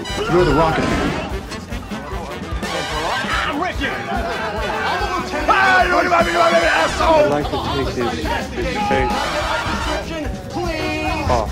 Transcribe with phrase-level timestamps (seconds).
[0.00, 0.84] You're the rocket.
[7.02, 7.56] I'd like to
[7.94, 8.08] take
[8.88, 9.12] face
[11.30, 11.50] off.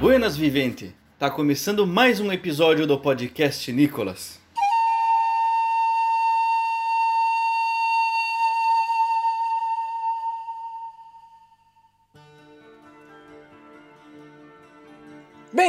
[0.00, 1.03] Buenas, vivente!
[1.24, 4.43] Tá começando mais um episódio do podcast Nicolas.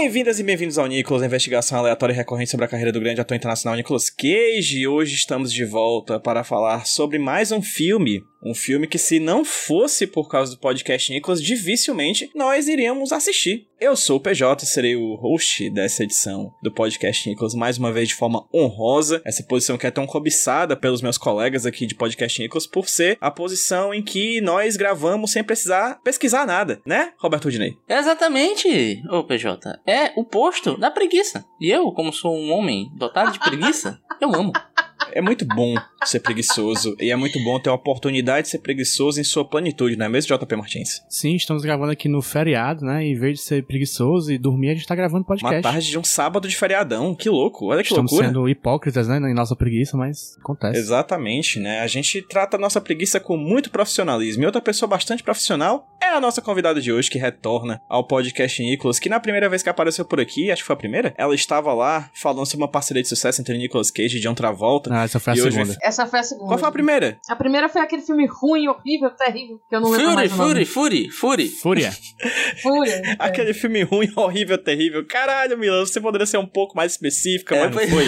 [0.06, 3.36] Bem-vindas e bem-vindos ao Nicolas, investigação aleatória e recorrente sobre a carreira do grande ator
[3.36, 4.78] internacional Nicolas Cage.
[4.78, 8.22] E hoje estamos de volta para falar sobre mais um filme.
[8.46, 13.66] Um filme que, se não fosse por causa do podcast Nicolas, dificilmente nós iríamos assistir.
[13.82, 18.10] Eu sou o PJ, serei o host dessa edição do podcast Nicolas, mais uma vez
[18.10, 19.20] de forma honrosa.
[19.26, 23.18] Essa posição que é tão cobiçada pelos meus colegas aqui de podcast Nicolas, por ser
[23.20, 27.76] a posição em que nós gravamos sem precisar pesquisar nada, né, Roberto Dinei?
[27.90, 29.80] Exatamente, ô PJ.
[29.88, 31.46] É o posto da preguiça.
[31.60, 34.52] E eu, como sou um homem dotado de preguiça, eu amo.
[35.12, 39.20] É muito bom ser preguiçoso e é muito bom ter a oportunidade de ser preguiçoso
[39.20, 41.04] em sua plenitude, não é mesmo, JP Martins?
[41.10, 43.04] Sim, estamos gravando aqui no feriado, né?
[43.04, 45.56] Em vez de ser preguiçoso e dormir, a gente tá gravando podcast.
[45.56, 48.30] Uma tarde de um sábado de feriadão, que louco, olha que Estamos loucura.
[48.30, 49.18] sendo hipócritas, né?
[49.18, 50.78] Em nossa preguiça, mas acontece.
[50.78, 51.80] Exatamente, né?
[51.80, 54.44] A gente trata a nossa preguiça com muito profissionalismo.
[54.44, 58.62] E outra pessoa bastante profissional é a nossa convidada de hoje, que retorna ao podcast
[58.62, 61.34] Nicolas, que na primeira vez que apareceu por aqui, acho que foi a primeira, ela
[61.34, 64.90] estava lá falando sobre uma parceria de sucesso entre Nicolas Cage e John Travolta.
[64.96, 65.78] Ah, essa foi a E hoje segunda.
[65.84, 66.48] Essa foi a segunda.
[66.48, 67.20] Qual foi a primeira?
[67.30, 70.38] A primeira foi aquele filme ruim, horrível, terrível, que eu não lembro Fury, mais o
[70.38, 70.50] nome.
[70.54, 71.50] Fury, Fury, Fury.
[71.50, 71.92] Fúria.
[72.64, 72.94] Fúria.
[72.94, 73.16] é.
[73.20, 75.06] Aquele filme ruim, horrível, terrível.
[75.06, 78.06] Caralho, Milan, você poderia ser um pouco mais específica, É, mas foi.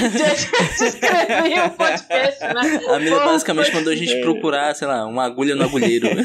[0.77, 2.81] Se inscreveu o podcast, né?
[2.95, 6.07] A Mila basicamente mandou a gente procurar, sei lá, uma agulha no agulheiro.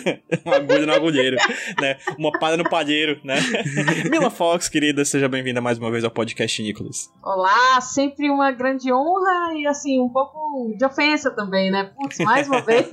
[0.45, 1.37] Uma agulha no agulheiro,
[1.81, 1.97] né?
[2.19, 3.37] Uma palha no palheiro, né?
[4.11, 7.11] Mila Fox, querida, seja bem-vinda mais uma vez ao podcast Nicolas.
[7.23, 10.39] Olá, sempre uma grande honra e assim, um pouco
[10.77, 11.91] de ofensa também, né?
[11.97, 12.89] Putz, mais uma vez.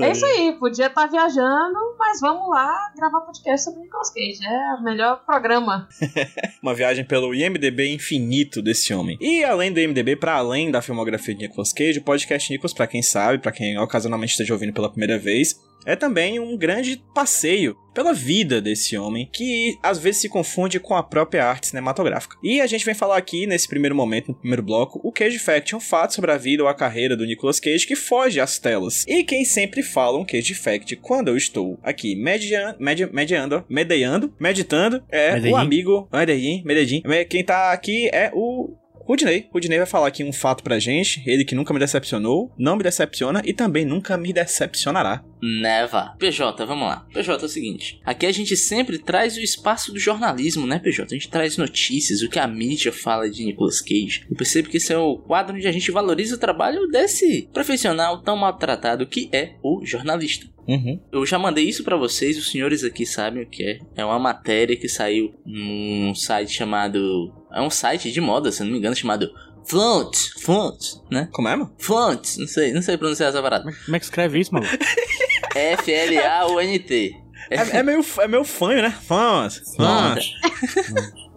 [0.00, 4.44] É isso aí, podia estar viajando, mas vamos lá gravar podcast sobre Nicolas Cage.
[4.44, 5.88] É o melhor programa.
[6.62, 9.16] Uma viagem pelo IMDB infinito desse homem.
[9.20, 12.86] E além do IMDB, para além da filmografia de Nicolas Cage, o podcast Nicolas, pra
[12.86, 17.76] quem sabe, pra quem ocasionalmente esteja ouvindo pela primeira vez, é também um grande passeio
[17.94, 22.36] pela vida desse homem, que às vezes se confunde com a própria arte cinematográfica.
[22.42, 25.74] E a gente vem falar aqui, nesse primeiro momento, no primeiro bloco, o Cage Fact,
[25.74, 29.04] um fato sobre a vida ou a carreira do Nicolas Cage que foge às telas.
[29.08, 34.34] E quem sempre fala um Cage Fact quando eu estou aqui median, medi, mediando, medeando,
[34.38, 35.54] meditando, é Medellín.
[35.54, 37.02] o amigo Medellín, Medellín.
[37.30, 38.76] Quem tá aqui é o
[39.06, 39.48] Rudney.
[39.52, 42.82] Rudney vai falar aqui um fato pra gente, ele que nunca me decepcionou, não me
[42.82, 45.24] decepciona e também nunca me decepcionará.
[45.40, 46.14] Neva.
[46.18, 47.06] PJ, vamos lá.
[47.12, 48.00] PJ é o seguinte.
[48.04, 51.14] Aqui a gente sempre traz o espaço do jornalismo, né, PJ?
[51.14, 54.24] A gente traz notícias, o que a mídia fala de Nicolas Cage.
[54.28, 58.22] Eu percebo que esse é o quadro onde a gente valoriza o trabalho desse profissional
[58.22, 60.46] tão maltratado que é o jornalista.
[60.68, 61.00] Uhum.
[61.12, 63.78] Eu já mandei isso pra vocês, os senhores aqui sabem o que é.
[63.94, 67.32] É uma matéria que saiu num site chamado.
[67.52, 69.30] É um site de moda, se não me engano, chamado
[69.64, 70.16] Flaunt.
[70.40, 70.78] Flaunt,
[71.10, 71.28] né?
[71.32, 71.72] Como é, mano?
[71.78, 73.64] Flaunt, não sei, não sei pronunciar essa parada.
[73.84, 74.66] Como é que escreve isso, mano?
[75.54, 77.16] F-L-A-U-N-T.
[77.50, 78.90] É, é meio, é meio fanho, né?
[78.90, 79.60] Fãs.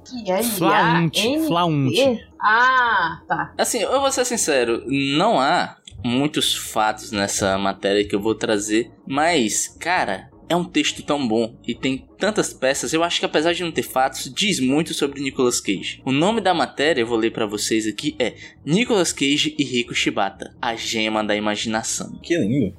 [0.05, 1.47] Que é Flaunte, L-A-N-T?
[1.47, 2.27] flaunte.
[2.41, 3.53] Ah, tá.
[3.57, 8.91] Assim, eu vou ser sincero, não há muitos fatos nessa matéria que eu vou trazer,
[9.05, 13.53] mas, cara, é um texto tão bom e tem tantas peças, eu acho que apesar
[13.53, 16.01] de não ter fatos, diz muito sobre Nicolas Cage.
[16.03, 18.33] O nome da matéria, eu vou ler pra vocês aqui, é
[18.65, 22.19] Nicolas Cage e Rico Shibata, a gema da imaginação.
[22.21, 22.75] Que lindo.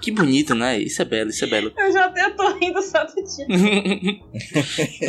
[0.00, 0.78] Que bonito, né?
[0.78, 1.72] Isso é belo, isso é belo.
[1.78, 4.20] Eu já até tô rindo só do título.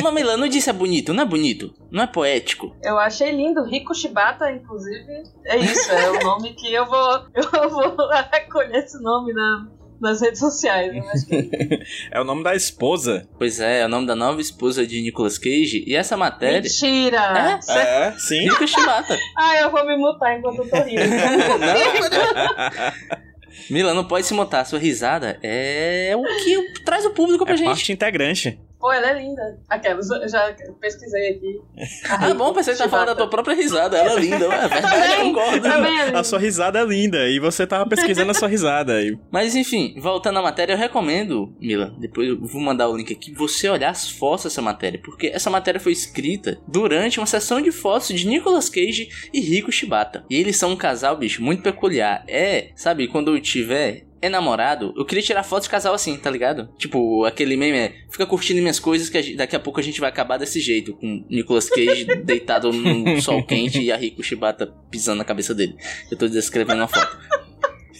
[0.02, 2.74] Mamila, não disse é bonito, não é bonito, não é poético.
[2.82, 5.22] Eu achei lindo, Rico Shibata, inclusive.
[5.44, 7.26] É isso, é o nome que eu vou.
[7.36, 9.68] Eu vou recolher esse nome na,
[10.00, 10.94] nas redes sociais.
[10.94, 11.50] Eu acho que
[12.12, 13.26] É o nome da esposa.
[13.38, 16.60] Pois é, é o nome da nova esposa de Nicolas Cage, e essa matéria...
[16.62, 17.56] Mentira!
[17.56, 17.60] É?
[17.60, 18.40] Cê- É, sim.
[18.48, 19.16] Rico Shibata.
[19.36, 21.02] Ah, eu vou me mutar enquanto eu tô rindo.
[23.70, 24.64] Mila, não pode se montar.
[24.64, 27.66] Sua risada é o que traz o público pra É gente.
[27.66, 28.58] parte integrante.
[28.78, 29.58] Pô, ela é linda.
[29.68, 31.60] Aquelas, eu já pesquisei aqui.
[32.08, 33.96] Ah, bom, pensei que você tá falando da tua própria risada.
[33.96, 35.60] Ela é linda, é verdade, eu concordo.
[35.60, 36.20] Também é linda.
[36.20, 39.02] A sua risada é linda e você tava pesquisando a sua risada.
[39.02, 43.12] E Mas enfim, voltando à matéria, eu recomendo, Mila, depois eu vou mandar o link
[43.12, 47.60] aqui, você olhar as fotos dessa matéria, porque essa matéria foi escrita durante uma sessão
[47.60, 50.24] de fotos de Nicolas Cage e Rico Shibata.
[50.30, 52.24] E eles são um casal, bicho, muito peculiar.
[52.28, 56.68] É, sabe, quando eu tiver enamorado, eu queria tirar foto de casal assim, tá ligado?
[56.78, 60.00] Tipo, aquele meme é, fica curtindo minhas coisas que gente- daqui a pouco a gente
[60.00, 64.72] vai acabar desse jeito, com Nicolas Cage deitado num sol quente e a Rico Shibata
[64.90, 65.74] pisando na cabeça dele.
[66.10, 67.18] Eu tô descrevendo uma foto.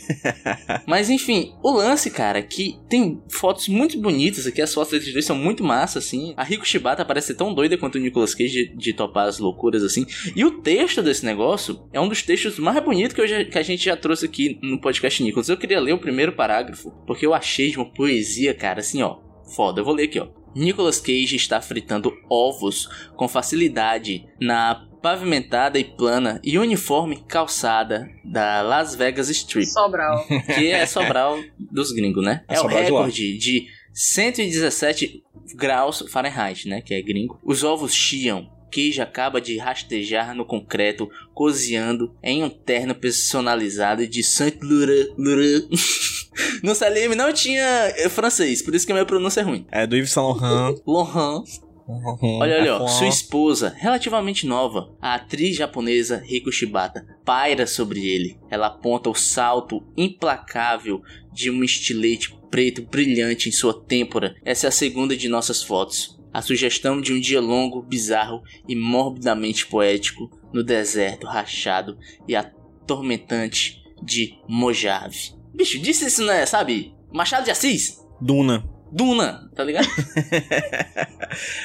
[0.86, 5.24] Mas enfim, o lance, cara, que tem fotos muito bonitas aqui, as fotos desses dois
[5.24, 6.34] são muito massa, assim.
[6.36, 9.38] A Rico Shibata parece ser tão doida quanto o Nicolas Cage de, de topar as
[9.38, 10.06] loucuras, assim.
[10.34, 13.62] E o texto desse negócio é um dos textos mais bonitos que, já- que a
[13.62, 15.48] gente já trouxe aqui no podcast Nicolas.
[15.48, 19.18] Eu queria ler o primeiro parágrafo, porque eu achei de uma poesia, cara, assim, ó.
[19.54, 20.28] Foda, eu vou ler aqui, ó.
[20.56, 28.62] Nicolas Cage está fritando ovos com facilidade na pavimentada e plana e uniforme calçada da
[28.62, 30.26] Las Vegas Strip Sobral.
[30.54, 32.42] que é Sobral dos gringos, né?
[32.48, 32.98] É É, o Sobral de lá.
[33.00, 35.22] recorde de 117
[35.54, 36.80] graus Fahrenheit, né?
[36.80, 37.38] Que é gringo.
[37.44, 38.50] Os ovos chiam.
[38.68, 45.68] Queijo acaba de rastejar no concreto, cozinhando em um terno personalizado de Saint Laurent.
[46.62, 47.64] No Salim não tinha
[47.96, 49.66] eh, francês, por isso que a minha pronúncia é ruim.
[49.70, 50.76] é do Yves Saint Laurent.
[50.86, 51.44] Laurent
[51.88, 58.40] Olha, olha, ó, sua esposa, relativamente nova, a atriz japonesa Riko Shibata, paira sobre ele.
[58.50, 61.00] Ela aponta o salto implacável
[61.32, 64.34] de um estilete preto brilhante em sua têmpora.
[64.44, 66.18] Essa é a segunda de nossas fotos.
[66.32, 71.96] A sugestão de um dia longo, bizarro e morbidamente poético no deserto rachado
[72.26, 75.35] e atormentante de Mojave.
[75.56, 76.44] Bicho, disse isso, né?
[76.44, 76.94] Sabe?
[77.12, 77.98] Machado de Assis?
[78.20, 78.64] Duna.
[78.92, 79.86] Duna, tá ligado?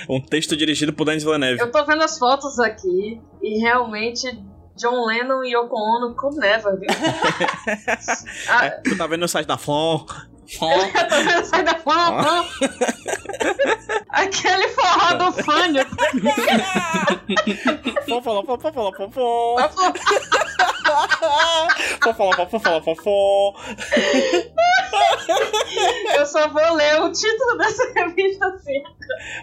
[0.09, 1.61] Um texto dirigido por Denis Villeneuve.
[1.61, 4.27] Eu tô vendo as fotos aqui e realmente
[4.75, 6.89] John Lennon e Yoko Ono com never, viu?
[8.49, 10.05] ah, Tu tá vendo no site da FON?
[10.59, 12.43] Eu tô sai da forró.
[14.09, 15.31] Aquele forró do.
[15.31, 15.43] Fon,
[18.21, 18.59] fala, fon,
[22.49, 23.53] fon, fala, fon, fon.
[26.15, 28.83] Eu só vou ler o título dessa revista assim.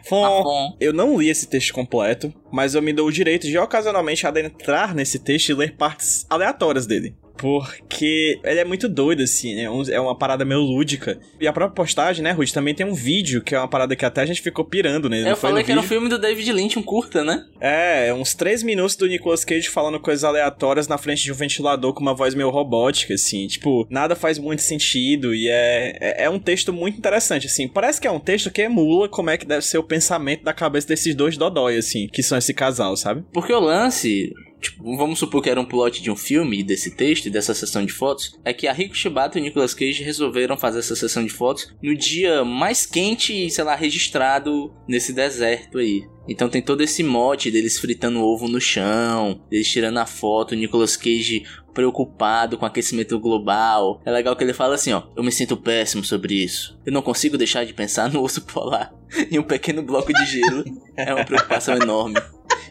[0.05, 0.43] Fon.
[0.43, 0.77] bom.
[0.79, 4.95] Eu não li esse texto completo, mas eu me dou o direito de ocasionalmente adentrar
[4.95, 7.17] nesse texto e ler partes aleatórias dele.
[7.39, 11.19] Porque ele é muito doido, assim, é, um- é uma parada meio lúdica.
[11.41, 14.05] E a própria postagem, né, Ruth, também tem um vídeo, que é uma parada que
[14.05, 15.07] até a gente ficou pirando.
[15.07, 15.95] Eu não foi falei que era um vídeo?
[15.97, 17.45] filme do David Lynch, um curta, né?
[17.61, 21.35] É, é uns três minutos do Nicolas Cage falando coisas aleatórias na frente de um
[21.35, 23.47] ventilador com uma voz meio robótica, assim.
[23.47, 27.69] Tipo, nada faz muito sentido e é, é, é um texto muito interessante, assim.
[27.69, 30.53] Parece que é um texto que emula como é que deve ser o pensamento da
[30.53, 33.25] cabeça desses dois dodói, assim, que são esse casal, sabe?
[33.33, 37.27] Porque o lance, tipo, vamos supor que era um plot de um filme desse texto
[37.27, 40.57] e dessa sessão de fotos, é que a Rico Shibata e o Nicolas Cage resolveram
[40.57, 46.07] fazer essa sessão de fotos no dia mais quente, sei lá, registrado nesse deserto aí.
[46.29, 50.55] Então tem todo esse mote deles fritando ovo no chão, deles tirando a foto, o
[50.55, 54.03] Nicolas Cage preocupado com aquecimento global.
[54.05, 56.79] É legal que ele fala assim, ó, eu me sinto péssimo sobre isso.
[56.85, 58.93] Eu não consigo deixar de pensar no urso polar
[59.31, 60.65] e um pequeno bloco de gelo.
[60.97, 62.17] É uma preocupação enorme.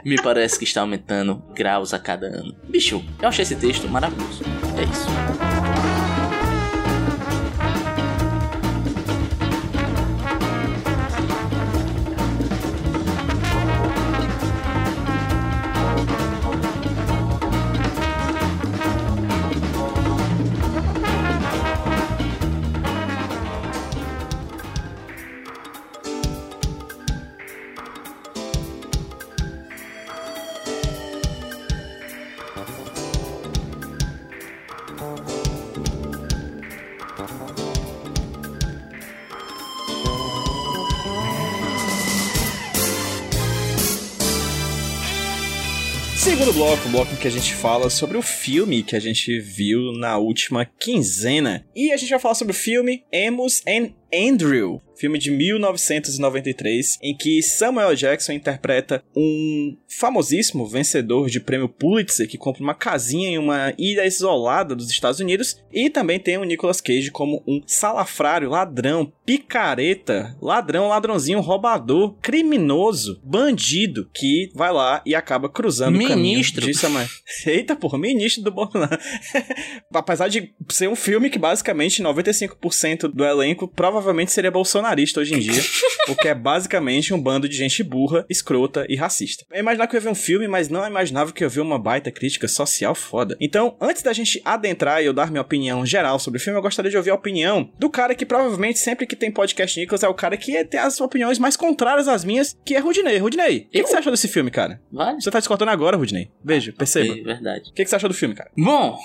[0.06, 2.56] Me parece que está aumentando graus a cada ano.
[2.68, 4.44] Bicho, eu achei esse texto maravilhoso.
[4.78, 5.67] É isso.
[46.28, 49.40] Segundo bloco, um bloco em que a gente fala sobre o filme que a gente
[49.40, 51.66] viu na última quinzena.
[51.74, 57.16] E a gente vai falar sobre o filme Amos and Andrew, filme de 1993, em
[57.16, 63.38] que Samuel Jackson interpreta um famosíssimo vencedor de prêmio Pulitzer que compra uma casinha em
[63.38, 65.62] uma ilha isolada dos Estados Unidos.
[65.72, 73.22] E também tem o Nicolas Cage como um salafrário, ladrão, picareta, ladrão, ladrãozinho, roubador, criminoso,
[73.24, 76.66] bandido, que vai lá e acaba cruzando o caminho Ministro.
[76.66, 77.08] de Samuel.
[77.46, 78.98] Eita, porra, ministro do Bolsonaro.
[79.94, 85.36] Apesar de ser um filme que basicamente 95% do elenco provavelmente seria bolsonarista, bolsonarista hoje
[85.36, 85.62] em dia,
[86.06, 89.46] porque é basicamente um bando de gente burra, escrota e racista.
[89.52, 91.62] Eu imaginava que eu ia ver um filme, mas não imaginava que eu ia ver
[91.62, 93.36] uma baita crítica social foda.
[93.40, 96.64] Então, antes da gente adentrar e eu dar minha opinião geral sobre o filme, eu
[96.64, 100.08] gostaria de ouvir a opinião do cara que provavelmente sempre que tem podcast Nicholas é
[100.08, 103.18] o cara que tem as opiniões mais contrárias às minhas, que é Rudney.
[103.18, 104.82] Rudney, o que, que você achou desse filme, cara?
[104.92, 105.22] Vale?
[105.22, 106.30] Você tá discordando agora, Rudney.
[106.44, 107.12] Veja, perceba.
[107.12, 107.70] Ok, verdade.
[107.70, 108.52] O que, que você achou do filme, cara?
[108.58, 108.98] Bom,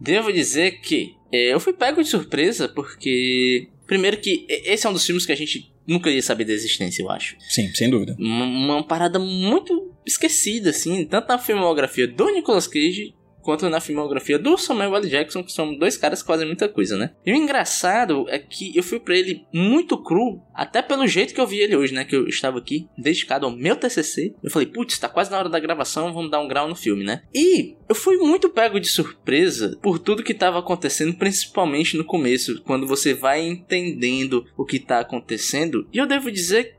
[0.00, 3.68] devo dizer que é, eu fui pego de surpresa porque.
[3.90, 7.02] Primeiro que esse é um dos filmes que a gente nunca ia saber da existência,
[7.02, 7.34] eu acho.
[7.48, 8.14] Sim, sem dúvida.
[8.20, 14.38] Uma, uma parada muito esquecida, assim, tanto na filmografia do Nicolas Cage quanto na filmografia
[14.38, 15.08] do Samuel L.
[15.08, 17.12] Jackson, que são dois caras que fazem muita coisa, né?
[17.24, 21.40] E o engraçado é que eu fui pra ele muito cru, até pelo jeito que
[21.40, 22.04] eu vi ele hoje, né?
[22.04, 24.34] Que eu estava aqui dedicado ao meu TCC.
[24.42, 27.04] Eu falei, putz, tá quase na hora da gravação, vamos dar um grau no filme,
[27.04, 27.22] né?
[27.34, 32.62] E eu fui muito pego de surpresa por tudo que estava acontecendo, principalmente no começo,
[32.62, 35.88] quando você vai entendendo o que tá acontecendo.
[35.92, 36.76] E eu devo dizer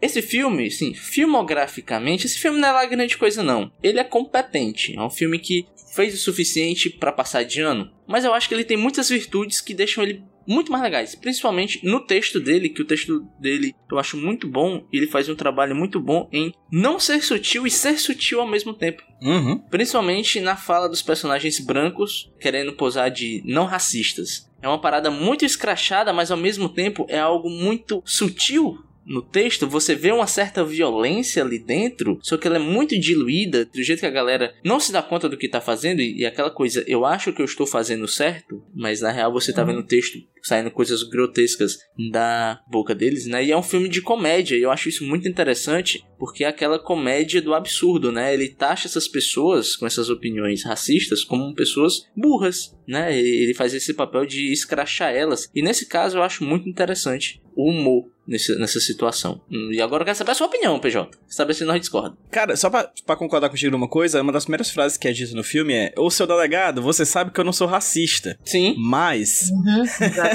[0.00, 3.70] esse filme, sim, filmograficamente, esse filme não é lá grande coisa não.
[3.82, 8.24] Ele é competente, é um filme que fez o suficiente pra passar de ano, mas
[8.24, 12.00] eu acho que ele tem muitas virtudes que deixam ele muito mais legais, principalmente no
[12.00, 16.00] texto dele, que o texto dele eu acho muito bom, ele faz um trabalho muito
[16.00, 19.02] bom em não ser sutil e ser sutil ao mesmo tempo.
[19.20, 19.58] Uhum.
[19.70, 24.50] Principalmente na fala dos personagens brancos querendo posar de não racistas.
[24.60, 29.66] É uma parada muito escrachada, mas ao mesmo tempo é algo muito sutil no texto.
[29.66, 34.00] Você vê uma certa violência ali dentro, só que ela é muito diluída, do jeito
[34.00, 36.00] que a galera não se dá conta do que tá fazendo.
[36.00, 39.52] E, e aquela coisa, eu acho que eu estou fazendo certo, mas na real você
[39.52, 41.78] tá vendo o texto saindo coisas grotescas
[42.10, 43.44] da boca deles, né?
[43.44, 46.78] E é um filme de comédia, e eu acho isso muito interessante, porque é aquela
[46.78, 48.32] comédia do absurdo, né?
[48.32, 53.16] Ele taxa essas pessoas com essas opiniões racistas como pessoas burras, né?
[53.16, 55.48] Ele ele faz esse papel de escrachar elas.
[55.54, 59.42] E nesse caso eu acho muito interessante o humor nesse, nessa situação.
[59.50, 61.10] Hum, E agora eu quero saber a sua opinião, PJ.
[61.28, 62.18] Saber se nós discordamos.
[62.30, 65.34] Cara, só pra, pra concordar contigo numa coisa, uma das primeiras frases que é dita
[65.34, 68.38] no filme é: Ô seu delegado, você sabe que eu não sou racista.
[68.44, 68.74] Sim.
[68.78, 69.50] Mas.
[69.50, 69.84] Uhum,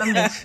[0.06, 0.42] exatamente.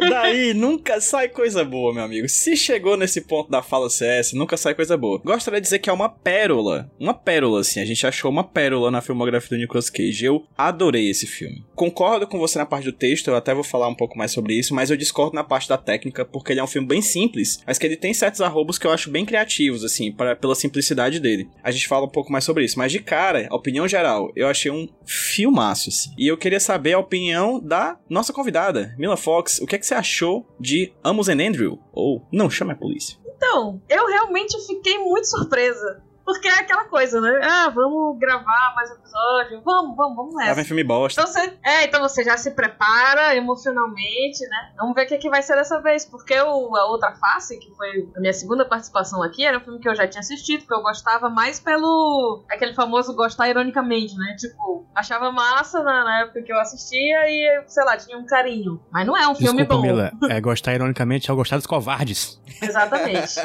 [0.10, 2.28] Daí nunca sai coisa boa, meu amigo.
[2.28, 5.20] Se chegou nesse ponto da fala CS, nunca sai coisa boa.
[5.24, 6.90] Gostaria de dizer que é uma pérola.
[6.98, 7.80] Uma pérola, assim.
[7.80, 10.24] A gente achou uma pérola na filmografia do Nicolas Cage.
[10.24, 11.64] Eu adorei esse filme.
[11.74, 14.54] Concordo com você na parte do texto, eu até vou falar um pouco mais sobre
[14.54, 17.60] isso, mas eu discordo na parte da técnica, porque ele é um filme bem simples,
[17.66, 21.20] mas que ele tem certos arrobos que eu acho bem criativos, assim, para, pela simplicidade
[21.20, 21.48] dele.
[21.62, 22.78] A gente fala um pouco mais sobre isso.
[22.78, 26.10] Mas de cara, opinião geral, eu achei um filmaço, assim.
[26.18, 28.55] E eu queria saber a opinião da nossa convidada,
[28.98, 29.58] Mila Fox.
[29.60, 31.78] O que é que você achou de Amos and Andrew?
[31.92, 33.18] Ou Não Chame a Polícia?
[33.36, 36.02] Então, eu realmente fiquei muito surpresa.
[36.26, 37.40] Porque é aquela coisa, né?
[37.40, 39.62] Ah, vamos gravar mais um episódio.
[39.64, 40.54] Vamos, vamos, vamos Lá nessa.
[40.56, 41.20] vem filme bosta.
[41.20, 44.72] Então você, é, então você já se prepara emocionalmente, né?
[44.76, 46.04] Vamos ver o que, que vai ser dessa vez.
[46.04, 49.78] Porque o, a outra face, que foi a minha segunda participação aqui, era um filme
[49.78, 52.44] que eu já tinha assistido, que eu gostava mais pelo.
[52.50, 54.34] aquele famoso gostar ironicamente, né?
[54.36, 58.80] Tipo, achava massa na, na época que eu assistia e, sei lá, tinha um carinho.
[58.90, 59.82] Mas não é um filme Desculpa, bom.
[59.82, 60.12] Mila.
[60.28, 62.40] É gostar ironicamente é o gostar dos covardes.
[62.60, 63.38] Exatamente.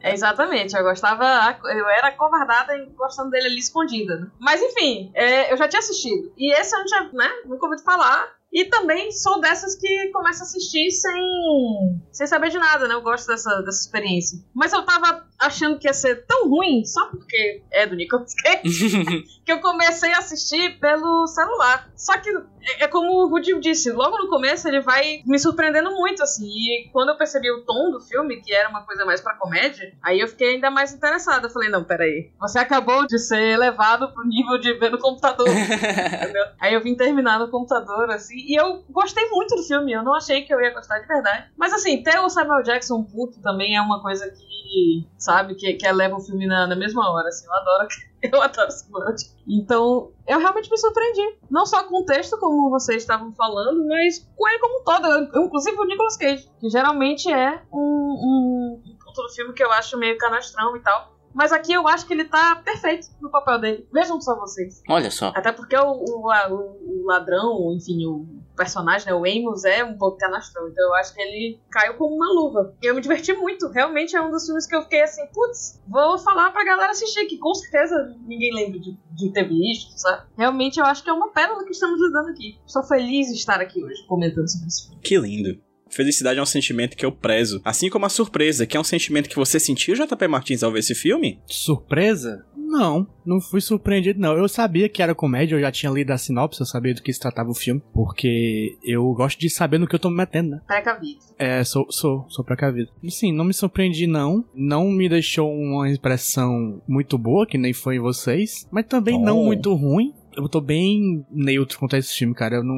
[0.00, 0.76] É, exatamente.
[0.76, 1.58] Eu gostava.
[1.64, 4.14] Eu era covardada e gostando dele ali escondida.
[4.16, 4.30] né?
[4.38, 6.30] Mas enfim, é, eu já tinha assistido.
[6.36, 7.30] E esse eu não tinha, né?
[7.46, 8.28] Nunca ouvido falar.
[8.52, 12.94] E também sou dessas que começa a assistir sem, sem saber de nada, né?
[12.94, 14.40] Eu gosto dessa, dessa experiência.
[14.52, 19.24] Mas eu tava achando que ia ser tão ruim, só porque é do Nicolas Cage,
[19.46, 21.90] que eu comecei a assistir pelo celular.
[21.96, 22.28] Só que
[22.62, 26.46] é, é como o Rudy disse, logo no começo ele vai me surpreendendo muito, assim.
[26.46, 29.92] E quando eu percebi o tom do filme, que era uma coisa mais pra comédia,
[30.02, 31.46] aí eu fiquei ainda mais interessada.
[31.46, 32.30] Eu falei, não, peraí.
[32.40, 35.48] Você acabou de ser elevado pro nível de ver no computador.
[35.48, 36.44] entendeu?
[36.60, 38.36] Aí eu vim terminar no computador, assim.
[38.36, 39.92] E eu gostei muito do filme.
[39.92, 41.50] Eu não achei que eu ia gostar de verdade.
[41.56, 45.86] Mas assim, ter o Samuel Jackson puto também é uma coisa que, sabe, que, que
[45.86, 47.46] eleva o filme na, na mesma hora, assim.
[47.46, 47.88] Eu adoro
[48.32, 49.34] eu adoro Samuel Jackson.
[49.48, 51.38] Então, eu realmente me surpreendi.
[51.50, 55.44] Não só com o texto, como vocês estavam falando, mas com ele como um todo.
[55.44, 59.72] Inclusive o Nicolas Cage, que geralmente é um, um, um ponto do filme que eu
[59.72, 61.19] acho meio canastrão e tal.
[61.34, 63.88] Mas aqui eu acho que ele tá perfeito no papel dele.
[63.92, 64.82] Vejam só vocês.
[64.88, 65.32] Olha só.
[65.34, 69.82] Até porque o, o, a- o- o ladrão, enfim, o personagem, né, o Amos, é
[69.84, 70.68] um pouco canastrão.
[70.68, 72.74] Então eu acho que ele caiu como uma luva.
[72.82, 73.68] E eu me diverti muito.
[73.68, 77.24] Realmente é um dos filmes que eu fiquei assim, putz, vou falar pra galera assistir,
[77.26, 80.26] que com certeza ninguém lembra de, de ter visto, sabe?
[80.36, 82.58] Realmente eu acho que é uma pérola que estamos lidando aqui.
[82.66, 85.00] Estou feliz de estar aqui hoje comentando sobre filme.
[85.02, 85.69] Que lindo.
[85.90, 87.60] Felicidade é um sentimento que eu prezo.
[87.64, 90.78] Assim como a surpresa, que é um sentimento que você sentiu, JP Martins, ao ver
[90.80, 91.40] esse filme?
[91.46, 92.44] Surpresa?
[92.56, 94.36] Não, não fui surpreendido, não.
[94.38, 97.12] Eu sabia que era comédia, eu já tinha lido a sinopse, eu sabia do que
[97.12, 100.50] se tratava o filme, porque eu gosto de saber no que eu tô me metendo,
[100.50, 100.60] né?
[100.68, 101.18] Precavido.
[101.36, 102.88] É, sou, sou, sou precavido.
[103.08, 104.44] Sim, não me surpreendi, não.
[104.54, 109.40] Não me deixou uma impressão muito boa, que nem foi em vocês, mas também não
[109.40, 109.44] Oh.
[109.46, 110.14] muito ruim.
[110.36, 112.54] Eu tô bem neutro quanto a esse filme, cara.
[112.56, 112.76] Eu não.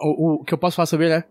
[0.00, 1.24] O, o que eu posso falar sobre ele é.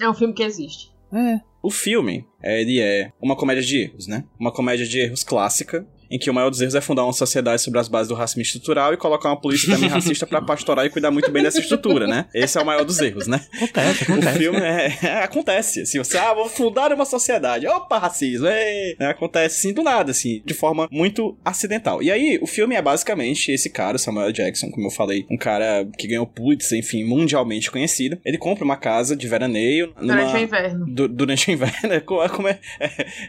[0.00, 0.92] É um filme que existe.
[1.12, 1.40] É.
[1.62, 4.24] O filme, é, ele é uma comédia de erros, né?
[4.38, 7.62] Uma comédia de erros clássica, em que o maior dos erros é fundar uma sociedade
[7.62, 10.90] sobre as bases do racismo estrutural e colocar uma polícia também racista pra pastorar e
[10.90, 12.26] cuidar muito bem dessa estrutura, né?
[12.34, 13.40] Esse é o maior dos erros, né?
[13.56, 14.38] Acontece, O acontece.
[14.38, 19.58] filme é, é, acontece, assim, você, ah, vou fundar uma sociedade, opa, racismo, é, acontece
[19.58, 22.02] assim, do nada, assim, de forma muito acidental.
[22.02, 25.86] E aí, o filme é basicamente esse cara, Samuel Jackson, como eu falei, um cara
[25.98, 28.18] que ganhou Pulitzer, enfim, mundialmente conhecido.
[28.24, 30.14] Ele compra uma casa de veraneio numa...
[30.16, 30.86] Durante o inverno.
[30.86, 32.58] Du- durante o inverno, é co- como é,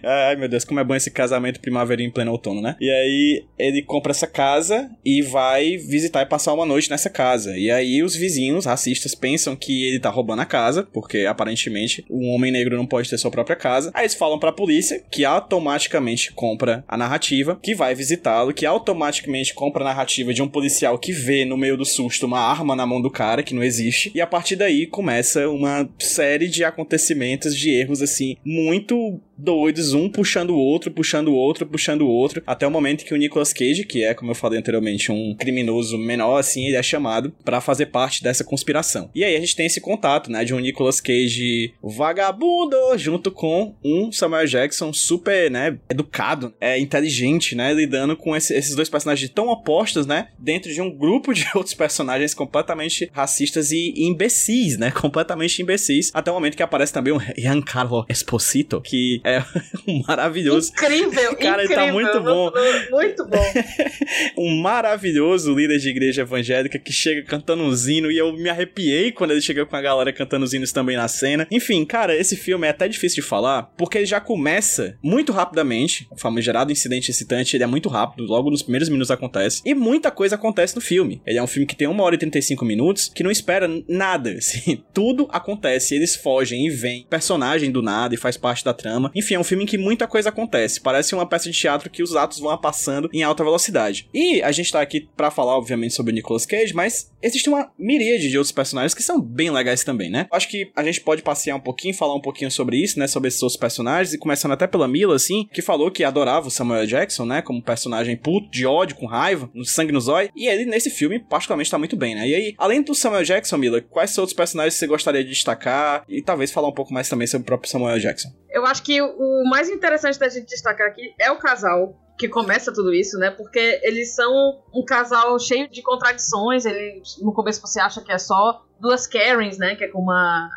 [0.03, 2.66] Ai, meu Deus, como é bom esse casamento primavera em pleno outono, né?
[2.79, 7.57] E aí, ele compra essa casa e vai visitar e passar uma noite nessa casa.
[7.57, 12.29] E aí, os vizinhos racistas pensam que ele tá roubando a casa, porque aparentemente um
[12.29, 13.91] homem negro não pode ter sua própria casa.
[13.93, 19.53] Aí eles falam pra polícia, que automaticamente compra a narrativa, que vai visitá-lo, que automaticamente
[19.53, 22.85] compra a narrativa de um policial que vê no meio do susto uma arma na
[22.85, 24.11] mão do cara, que não existe.
[24.13, 30.09] E a partir daí começa uma série de acontecimentos, de erros, assim, muito doidos, um
[30.09, 33.53] puxando o outro, puxando o outro, puxando o outro, até o momento que o Nicolas
[33.53, 37.61] Cage, que é, como eu falei anteriormente, um criminoso menor, assim, ele é chamado pra
[37.61, 39.09] fazer parte dessa conspiração.
[39.13, 43.75] E aí a gente tem esse contato, né, de um Nicolas Cage vagabundo, junto com
[43.83, 49.29] um Samuel Jackson super, né, educado, é inteligente, né, lidando com esse- esses dois personagens
[49.29, 54.89] tão opostos, né, dentro de um grupo de outros personagens completamente racistas e imbecis, né,
[54.91, 59.43] completamente imbecis, até o momento que aparece também o Giancarlo Esposito, que é
[59.87, 61.85] um maravilhoso Incrível, Cara, ele incrível.
[61.85, 62.46] tá muito bom.
[62.91, 63.53] Muito bom.
[64.37, 69.11] um maravilhoso líder de igreja evangélica que chega cantando um zino e eu me arrepiei
[69.11, 71.47] quando ele chega com a galera cantando os hinos também na cena.
[71.51, 76.07] Enfim, cara, esse filme é até difícil de falar porque ele já começa muito rapidamente.
[76.11, 79.61] O famigerado incidente excitante, ele é muito rápido, logo nos primeiros minutos acontece.
[79.65, 81.21] E muita coisa acontece no filme.
[81.25, 84.31] Ele é um filme que tem 1 hora e 35 minutos que não espera nada,
[84.37, 84.83] assim.
[84.93, 87.05] Tudo acontece, eles fogem e vêm.
[87.09, 89.11] Personagem do nada e faz parte da trama.
[89.15, 90.81] Enfim, é um filme em que muita coisa acontece.
[90.81, 94.09] Parece uma peça de teatro que os atos vão passando em alta velocidade.
[94.13, 97.71] E a gente tá aqui pra falar, obviamente, sobre o Nicolas Cage, mas existe uma
[97.77, 100.27] miríade de outros personagens que são bem legais também, né?
[100.31, 103.07] Acho que a gente pode passear um pouquinho, falar um pouquinho sobre isso, né?
[103.07, 106.51] Sobre esses outros personagens, e começando até pela Mila, assim, que falou que adorava o
[106.51, 107.41] Samuel Jackson, né?
[107.41, 110.29] Como personagem puto, de ódio, com raiva, no sangue no zóio.
[110.35, 112.27] E ele, nesse filme, particularmente, tá muito bem, né?
[112.27, 115.29] E aí, além do Samuel Jackson, Mila, quais são outros personagens que você gostaria de
[115.29, 116.03] destacar?
[116.07, 118.29] E talvez falar um pouco mais também sobre o próprio Samuel Jackson.
[118.49, 122.73] Eu acho que o mais interessante da gente destacar aqui é o casal que começa
[122.73, 123.29] tudo isso, né?
[123.29, 126.65] Porque eles são um casal cheio de contradições.
[126.65, 129.75] Ele, no começo você acha que é só duas Karens, né?
[129.75, 130.49] Que é como a,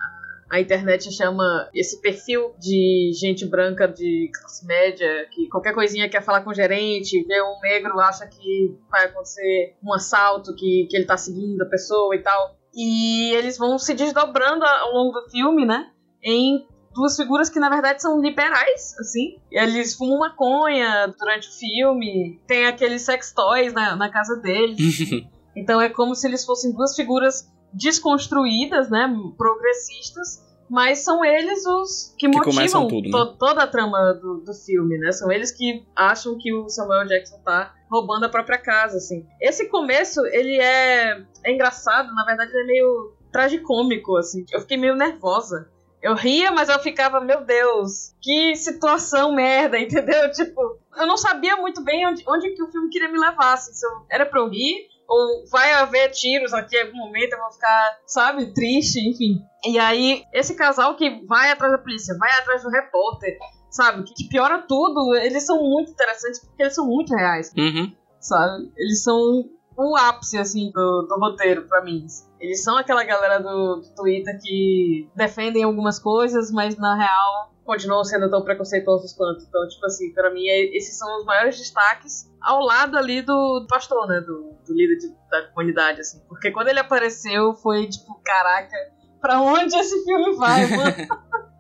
[0.49, 6.23] a internet chama esse perfil de gente branca de classe média, que qualquer coisinha quer
[6.23, 10.97] falar com o gerente, vê um negro, acha que vai acontecer um assalto, que, que
[10.97, 12.57] ele tá seguindo a pessoa e tal.
[12.75, 15.91] E eles vão se desdobrando ao longo do filme, né?
[16.23, 19.39] Em duas figuras que na verdade são liberais, assim.
[19.51, 24.79] Eles fumam maconha durante o filme, tem aqueles sex toys na, na casa deles.
[25.57, 32.15] então é como se eles fossem duas figuras desconstruídas, né, progressistas, mas são eles os
[32.17, 33.11] que, Que motivam tudo, né?
[33.11, 35.11] to- toda a trama do, do filme, né?
[35.13, 39.27] São eles que acham que o Samuel Jackson tá roubando a própria casa, assim.
[39.41, 44.45] Esse começo, ele é, é engraçado, na verdade ele é meio tragicômico, assim.
[44.53, 45.69] Eu fiquei meio nervosa.
[46.03, 50.31] Eu ria, mas eu ficava, meu Deus, que situação merda, entendeu?
[50.33, 53.73] Tipo, eu não sabia muito bem onde, onde que o filme queria me levar, assim,
[53.73, 57.39] se eu, era pra eu rir, ou vai haver tiros aqui em algum momento, eu
[57.41, 59.43] vou ficar, sabe, triste, enfim.
[59.65, 63.37] E aí, esse casal que vai atrás da polícia, vai atrás do repórter,
[63.71, 67.93] sabe, que, que piora tudo, eles são muito interessantes porque eles são muito reais Uhum.
[68.21, 68.73] sabe?
[68.77, 69.45] Eles são
[69.81, 72.05] o ápice, assim, do, do roteiro pra mim.
[72.39, 78.03] Eles são aquela galera do, do Twitter que defendem algumas coisas, mas na real continuam
[78.05, 79.45] sendo tão preconceituosos quanto.
[79.45, 83.67] Então, tipo assim, pra mim, é- esses são os maiores destaques ao lado ali do
[83.69, 84.21] pastor, né?
[84.21, 86.21] Do, do líder de- da comunidade, assim.
[86.29, 88.77] Porque quando ele apareceu, foi tipo, caraca,
[89.21, 90.97] pra onde esse filme vai, mano?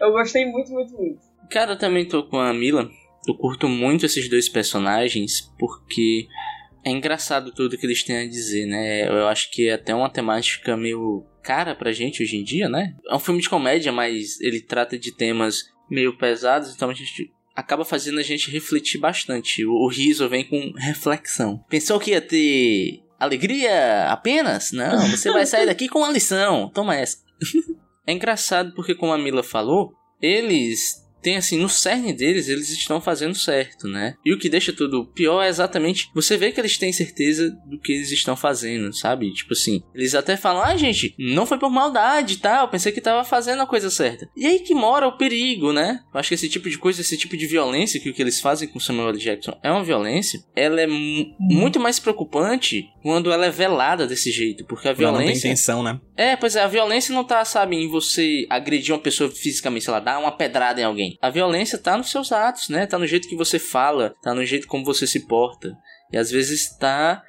[0.00, 1.20] Eu gostei muito, muito, muito.
[1.50, 2.88] Cara, eu também tô com a Mila.
[3.28, 6.26] Eu curto muito esses dois personagens porque
[6.84, 9.08] é engraçado tudo que eles têm a dizer, né?
[9.08, 12.94] Eu acho que é até uma temática meio cara pra gente hoje em dia, né?
[13.08, 17.30] É um filme de comédia, mas ele trata de temas meio pesados, então a gente
[17.54, 19.64] acaba fazendo a gente refletir bastante.
[19.64, 21.62] O, riso vem com reflexão.
[21.68, 24.72] Pensou que ia ter alegria apenas?
[24.72, 26.70] Não, você vai sair daqui com uma lição.
[26.72, 27.18] Toma essa.
[28.06, 33.00] é engraçado porque, como a Mila falou, eles tem assim, no cerne deles, eles estão
[33.00, 34.16] fazendo certo, né?
[34.24, 37.78] E o que deixa tudo pior é exatamente você vê que eles têm certeza do
[37.78, 39.32] que eles estão fazendo, sabe?
[39.32, 42.60] Tipo assim, eles até falam: ah, gente, não foi por maldade, tá?
[42.60, 44.28] Eu pensei que tava fazendo a coisa certa.
[44.36, 46.00] E aí que mora o perigo, né?
[46.12, 48.40] Eu acho que esse tipo de coisa, esse tipo de violência que o que eles
[48.40, 49.18] fazem com Samuel L.
[49.18, 54.64] Jackson é uma violência, ela é muito mais preocupante quando ela é velada desse jeito,
[54.64, 55.26] porque a violência.
[55.26, 56.00] Não tem intenção, né?
[56.16, 59.92] É, pois é, a violência não tá, sabe, em você agredir uma pessoa fisicamente, sei
[59.92, 61.11] lá, dar uma pedrada em alguém.
[61.20, 62.86] A violência tá nos seus atos, né?
[62.86, 65.76] Tá no jeito que você fala, tá no jeito como você se porta.
[66.12, 67.22] E às vezes tá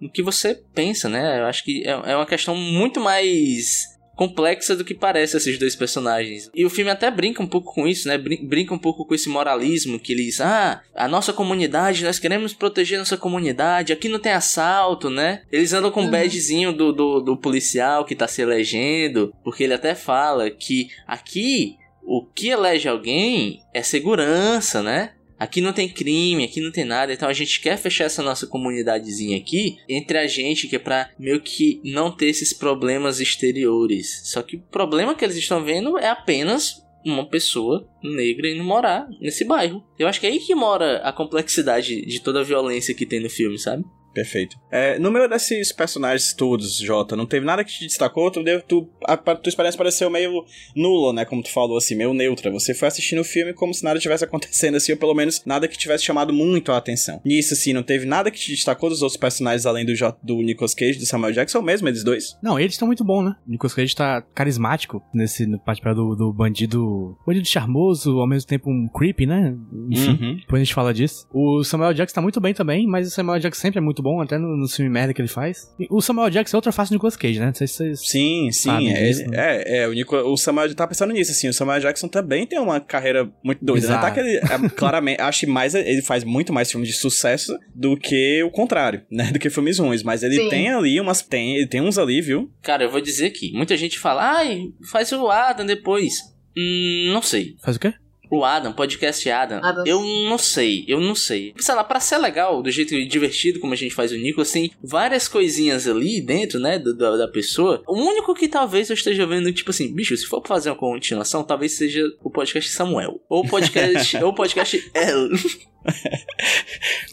[0.00, 1.40] no que você pensa, né?
[1.40, 5.74] Eu acho que é, é uma questão muito mais complexa do que parece esses dois
[5.74, 6.50] personagens.
[6.54, 8.18] E o filme até brinca um pouco com isso, né?
[8.18, 12.98] Brinca um pouco com esse moralismo que eles, ah, a nossa comunidade, nós queremos proteger
[12.98, 15.40] nossa comunidade, aqui não tem assalto, né?
[15.50, 16.10] Eles andam com o uhum.
[16.10, 21.78] badgezinho do, do, do policial que tá se elegendo, porque ele até fala que aqui
[22.02, 25.14] o que elege alguém é segurança, né?
[25.38, 28.46] Aqui não tem crime, aqui não tem nada, então a gente quer fechar essa nossa
[28.46, 34.20] comunidadezinha aqui entre a gente, que é pra meio que não ter esses problemas exteriores.
[34.24, 39.08] Só que o problema que eles estão vendo é apenas uma pessoa negra indo morar
[39.18, 39.82] nesse bairro.
[39.98, 43.20] Eu acho que é aí que mora a complexidade de toda a violência que tem
[43.20, 43.82] no filme, sabe?
[44.12, 44.56] Perfeito.
[44.70, 48.30] É, no meio desses personagens todos, Jota, não teve nada que te destacou?
[48.30, 50.44] Tu, tu, a, tua experiência pareceu meio
[50.74, 51.24] nula, né?
[51.24, 52.50] Como tu falou, assim, meio neutra.
[52.50, 55.68] Você foi assistindo o filme como se nada tivesse acontecendo, assim, ou pelo menos nada
[55.68, 57.20] que tivesse chamado muito a atenção.
[57.24, 59.92] Nisso, assim, não teve nada que te destacou dos outros personagens além do,
[60.22, 62.36] do Nicolas Cage e do Samuel Jackson mesmo, eles dois?
[62.42, 63.36] Não, eles estão muito bons, né?
[63.46, 67.16] O Nicolas Cage tá carismático nesse no papel do, do bandido.
[67.26, 69.54] Bandido charmoso, ao mesmo tempo um creepy, né?
[69.90, 70.36] Enfim, uhum.
[70.36, 71.26] depois a gente fala disso.
[71.32, 74.20] O Samuel Jackson tá muito bem também, mas o Samuel Jackson sempre é muito bom,
[74.20, 75.72] até no, no filme merda que ele faz.
[75.78, 77.46] E o Samuel Jackson é outra face do Nicolas Cage, né?
[77.46, 78.00] Não sei se vocês.
[78.08, 78.88] Sim, sim.
[78.88, 79.62] É, disso, né?
[79.62, 81.48] é, é, o, Nico, o Samuel tá pensando nisso, assim.
[81.48, 83.98] O Samuel Jackson também tem uma carreira muito doida, né?
[83.98, 85.74] Tá que ele, é, claramente, acho mais.
[85.74, 89.30] Ele faz muito mais filmes de sucesso do que o contrário, né?
[89.32, 90.02] Do que filmes ruins.
[90.02, 90.48] Mas ele sim.
[90.48, 91.22] tem ali umas.
[91.22, 92.50] Tem, ele tem uns ali, viu?
[92.62, 93.52] Cara, eu vou dizer aqui.
[93.52, 96.20] Muita gente fala, ai, faz o Adam depois.
[96.56, 97.56] Hum, não sei.
[97.62, 97.94] Faz o quê?
[98.30, 101.52] O Adam, podcast Adam, Adam, eu não sei, eu não sei.
[101.58, 104.70] Sei lá, pra ser legal, do jeito divertido como a gente faz o Nico, assim,
[104.82, 107.82] várias coisinhas ali dentro, né, do, da, da pessoa.
[107.88, 111.42] O único que talvez eu esteja vendo, tipo assim, bicho, se for fazer uma continuação,
[111.42, 113.20] talvez seja o podcast Samuel.
[113.28, 115.30] Ou o podcast, ou o podcast El.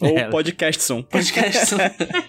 [0.00, 1.02] ou podcastson.
[1.02, 1.78] Podcastson.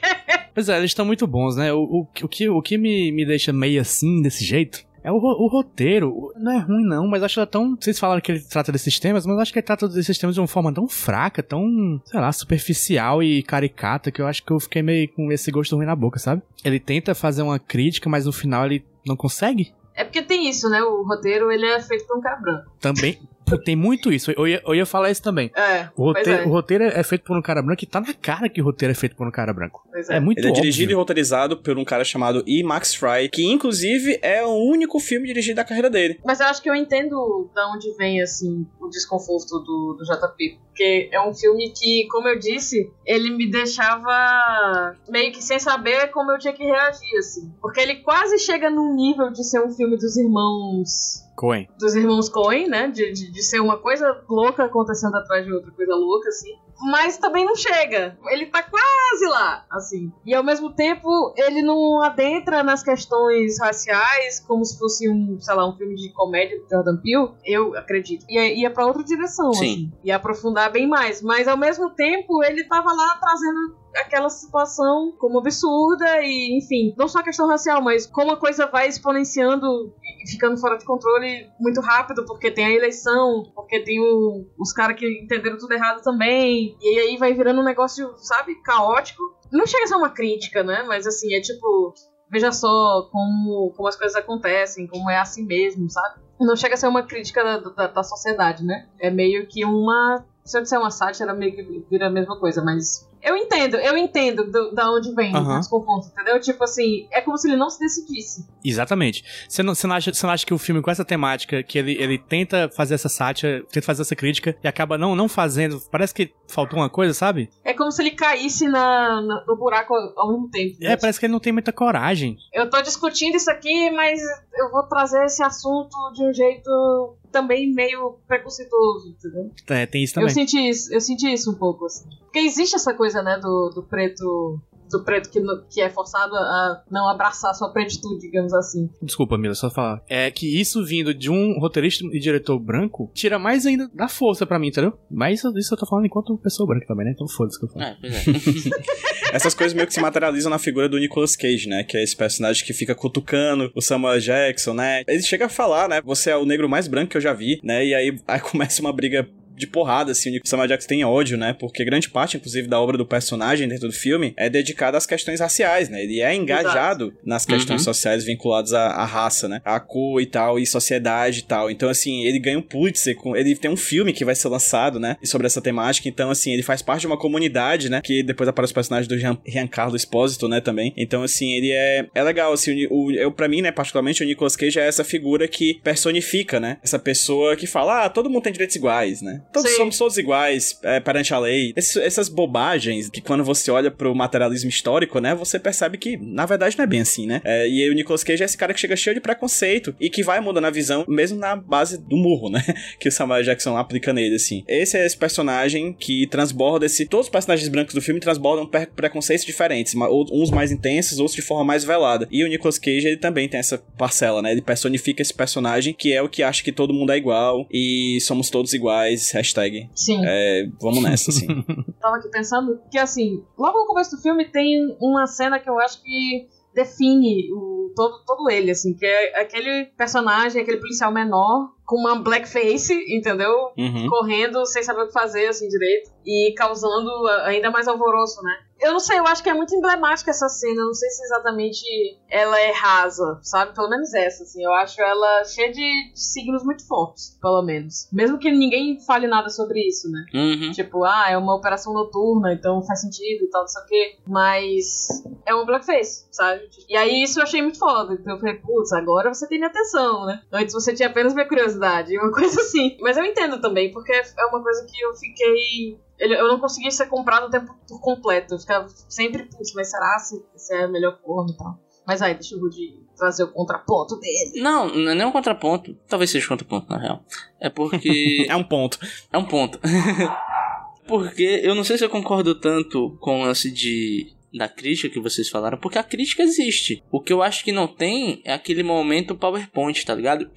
[0.56, 1.71] pois é, eles estão muito bons, né?
[1.71, 5.16] O, o, o, que, o que me, me deixa meio assim, desse jeito, é o,
[5.16, 7.76] o, roteiro, não é ruim não, mas acho tão.
[7.80, 10.42] Vocês falaram que ele trata desses temas, mas acho que ele trata desses temas de
[10.42, 14.60] uma forma tão fraca, tão, sei lá, superficial e caricata, que eu acho que eu
[14.60, 16.42] fiquei meio com esse gosto ruim na boca, sabe?
[16.64, 19.74] Ele tenta fazer uma crítica, mas no final ele não consegue.
[19.96, 20.82] É porque tem isso, né?
[20.82, 22.72] O roteiro ele é feito por um cara branco.
[22.80, 23.20] Também,
[23.58, 24.32] tem muito isso.
[24.32, 25.52] Eu ia, eu ia falar isso também.
[25.56, 25.90] É.
[25.96, 26.46] O roteiro, é.
[26.46, 28.92] o roteiro é feito por um cara branco e tá na cara que o roteiro
[28.92, 29.84] é feito por um cara branco.
[30.10, 30.18] É.
[30.18, 30.20] é.
[30.20, 30.62] muito Ele é óbvio.
[30.62, 32.64] dirigido e roteirizado por um cara chamado E.
[32.64, 36.20] Max Fry, que inclusive é o único filme dirigido da carreira dele.
[36.26, 40.60] Mas eu acho que eu entendo de onde vem, assim, o desconforto do, do JP.
[40.70, 46.08] Porque é um filme que, como eu disse, ele me deixava meio que sem saber
[46.12, 47.52] como eu tinha que reagir, assim.
[47.62, 51.69] Porque ele quase chega num nível de ser um filme dos irmãos Coen.
[51.80, 52.88] Dos irmãos Coen, né?
[52.89, 56.52] De, de, de, ser uma coisa louca acontecendo atrás de outra coisa louca, assim.
[56.91, 58.17] Mas também não chega.
[58.28, 60.12] Ele tá quase lá, assim.
[60.25, 65.56] E ao mesmo tempo, ele não adentra nas questões raciais como se fosse um, sei
[65.56, 67.32] lá, um filme de comédia do Jordan Peele.
[67.45, 68.25] Eu acredito.
[68.30, 69.60] Ia, ia pra outra direção, Sim.
[69.60, 69.91] assim.
[70.04, 71.21] Ia aprofundar bem mais.
[71.21, 77.08] Mas ao mesmo tempo, ele tava lá trazendo aquela situação como absurda e, enfim, não
[77.08, 81.49] só a questão racial, mas como a coisa vai exponenciando e ficando fora de controle
[81.60, 86.01] muito rápido, porque tem a eleição, porque tem o, os caras que entenderam tudo errado
[86.01, 89.21] também, e aí vai virando um negócio, sabe, caótico.
[89.51, 90.84] Não chega a ser uma crítica, né?
[90.88, 91.93] Mas assim, é tipo,
[92.29, 96.21] veja só como, como as coisas acontecem, como é assim mesmo, sabe?
[96.39, 98.88] Não chega a ser uma crítica da, da, da sociedade, né?
[98.99, 100.25] É meio que uma.
[100.45, 103.97] Se eu disser uma sátira, meio que vira a mesma coisa, mas eu entendo, eu
[103.97, 105.55] entendo do, da onde vem uhum.
[105.55, 106.39] o desconforto, entendeu?
[106.39, 108.47] Tipo assim, é como se ele não se decidisse.
[108.63, 109.23] Exatamente.
[109.47, 111.77] Você não, você não, acha, você não acha que o filme com essa temática, que
[111.77, 115.82] ele, ele tenta fazer essa sátira, tenta fazer essa crítica e acaba não, não fazendo,
[115.91, 117.49] parece que faltou uma coisa, sabe?
[117.63, 120.77] É como se ele caísse na, na no buraco ao mesmo tempo.
[120.82, 122.38] É, parece que ele não tem muita coragem.
[122.53, 124.19] Eu tô discutindo isso aqui, mas
[124.58, 129.51] eu vou trazer esse assunto de um jeito também meio preconceituoso, entendeu?
[129.69, 130.34] É, tem isso Eu também.
[130.34, 132.10] senti isso, eu senti isso um pouco, assim.
[132.21, 134.60] Porque existe essa coisa, né, do, do preto.
[134.91, 138.89] Do preto que, que é forçado a não abraçar sua pretitude, digamos assim.
[139.04, 140.02] Desculpa, Mila, só falar.
[140.10, 144.48] É que isso vindo de um roteirista e diretor branco tira mais ainda da força
[144.48, 144.98] pra mim, entendeu?
[145.08, 147.12] Mas isso, isso eu tô falando enquanto pessoa branca também, né?
[147.13, 147.86] Então foda-se que eu falo.
[147.86, 148.69] É, pois é.
[149.32, 151.84] Essas coisas meio que se materializam na figura do Nicolas Cage, né?
[151.84, 155.04] Que é esse personagem que fica cutucando o Samuel Jackson, né?
[155.08, 156.02] Ele chega a falar, né?
[156.04, 157.86] Você é o negro mais branco que eu já vi, né?
[157.86, 159.28] E aí, aí começa uma briga
[159.60, 161.54] de porrada, assim, o Samuel Jackson tem ódio, né?
[161.60, 165.39] Porque grande parte, inclusive, da obra do personagem dentro do filme é dedicada às questões
[165.39, 166.02] raciais, né?
[166.04, 167.93] Ele é engajado nas questões Uhum.
[167.93, 169.62] sociais vinculadas à, à raça, né?
[169.65, 171.69] À cor e tal, e sociedade e tal.
[171.69, 175.00] Então, assim, ele ganha um Pulitzer, com, ele tem um filme que vai ser lançado,
[175.00, 175.17] né?
[175.24, 176.08] Sobre essa temática.
[176.08, 178.02] Então, assim, ele faz parte de uma comunidade, né?
[178.04, 180.62] Que depois aparece o personagem do Jean, Giancarlo Espósito, né?
[180.62, 180.93] Também.
[180.98, 183.72] Então, assim, ele é, é legal, assim, o, o- eu, pra mim, né?
[183.72, 186.78] Particularmente, o Nicolas Cage é essa figura que personifica, né?
[186.84, 189.41] Essa pessoa que fala, ah, todo mundo tem direitos iguais, né?
[189.52, 189.78] Todos Sim.
[189.78, 191.74] somos todos iguais é, perante a lei.
[191.76, 195.34] Esses- essas bobagens que quando você olha pro materialismo histórico, né?
[195.36, 197.42] Você percebe que, na verdade, não é bem assim, né?
[197.44, 200.10] É, e aí o Nicolas Cage é esse cara que chega cheio de preconceito e
[200.10, 202.64] que vai mudando a visão, mesmo na base do murro, né?
[203.00, 204.64] Que o Samuel Jackson aplica nele, assim.
[204.68, 207.06] Esse é esse personagem que transborda esse...
[207.06, 211.42] Todos os personagens brancos do filme transbordam pre- preconceitos diferentes, uns mais intensos, outros de
[211.42, 212.28] forma mais velada.
[212.32, 214.52] E o Nicolas Cage, ele também tem essa parcela, né?
[214.52, 218.20] Ele personifica esse personagem que é o que acha que todo mundo é igual e
[218.22, 219.89] somos todos iguais, hashtag.
[219.95, 220.21] Sim.
[220.25, 221.47] É, vamos nessa, assim.
[221.99, 225.80] tava aqui pensando que, assim, logo no começo do filme tem uma cena que eu
[225.80, 231.71] acho que define o, todo, todo ele, assim, que é aquele personagem, aquele policial menor
[231.86, 233.71] com uma blackface, entendeu?
[233.78, 234.08] Uhum.
[234.08, 236.12] Correndo sem saber o que fazer, assim, direito.
[236.25, 237.10] E causando
[237.45, 238.54] ainda mais alvoroço, né?
[238.82, 240.82] Eu não sei, eu acho que é muito emblemática essa cena.
[240.82, 241.84] Eu não sei se exatamente
[242.30, 243.74] ela é rasa, sabe?
[243.74, 244.63] Pelo menos essa, assim.
[244.63, 248.08] Eu acho ela cheia de, de signos muito fortes, pelo menos.
[248.12, 250.26] Mesmo que ninguém fale nada sobre isso, né?
[250.34, 250.72] Uhum.
[250.72, 254.15] Tipo, ah, é uma operação noturna, então faz sentido e tal, não sei o quê.
[254.28, 256.70] Mas é um blackface, sabe?
[256.88, 258.13] E aí isso eu achei muito foda.
[258.13, 260.42] Então eu falei, putz, agora você tem minha atenção, né?
[260.52, 262.98] Antes você tinha apenas minha curiosidade, uma coisa assim.
[263.02, 266.00] Mas eu entendo também, porque é uma coisa que eu fiquei.
[266.19, 268.53] Ele- Eu não consegui ser comprado o tempo por completo.
[268.55, 271.79] Eu ficava sempre, putz, mas será se, se é a melhor forma e tal?
[272.05, 274.62] Mas aí, deixa o Rudy trazer o contraponto dele.
[274.62, 275.93] Não, não é nem um contraponto.
[276.08, 277.23] Talvez seja um contraponto, na real.
[277.60, 278.45] É porque.
[278.49, 278.97] É um ponto.
[279.32, 279.79] É um ponto.
[281.08, 284.34] porque eu não sei se eu concordo tanto com o lance de.
[284.51, 287.03] Da crítica que vocês falaram, porque a crítica existe.
[287.12, 290.49] O que eu acho que não tem é aquele momento PowerPoint, tá ligado?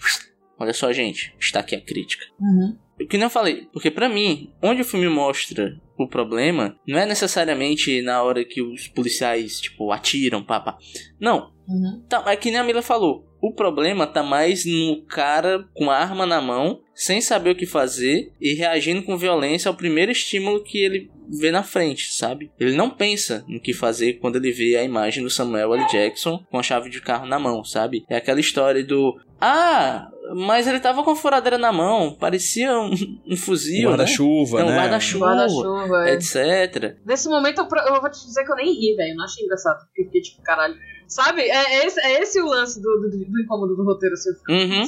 [0.58, 2.24] Olha só, gente, está aqui a crítica.
[2.40, 2.74] Uhum.
[3.04, 7.06] O que não falei, porque pra mim, onde o filme mostra o problema, não é
[7.06, 10.78] necessariamente na hora que os policiais, tipo, atiram, pá, pá.
[11.20, 12.02] Não, Uhum.
[12.08, 13.26] Tá, é que nem a Mila falou.
[13.40, 17.66] O problema tá mais no cara com a arma na mão, sem saber o que
[17.66, 22.50] fazer e reagindo com violência ao primeiro estímulo que ele vê na frente, sabe?
[22.58, 25.86] Ele não pensa no que fazer quando ele vê a imagem do Samuel L.
[25.90, 28.04] Jackson com a chave de carro na mão, sabe?
[28.08, 32.92] É aquela história do Ah, mas ele tava com a furadeira na mão, parecia um,
[33.26, 33.96] um fuzil, né?
[33.96, 34.76] Guarda-chuva, É um né?
[34.76, 35.26] guarda-chuva.
[35.26, 36.14] Guarda-chuva, é.
[36.14, 36.96] Etc.
[37.06, 39.12] Nesse momento eu, eu vou te dizer que eu nem ri, velho.
[39.12, 39.86] Eu não achei engraçado.
[39.86, 40.74] Porque eu fiquei tipo, caralho.
[41.12, 41.42] Sabe?
[41.42, 44.30] É, é esse, é esse o lance do, do, do incômodo do roteiro, assim.
[44.48, 44.82] Uhum.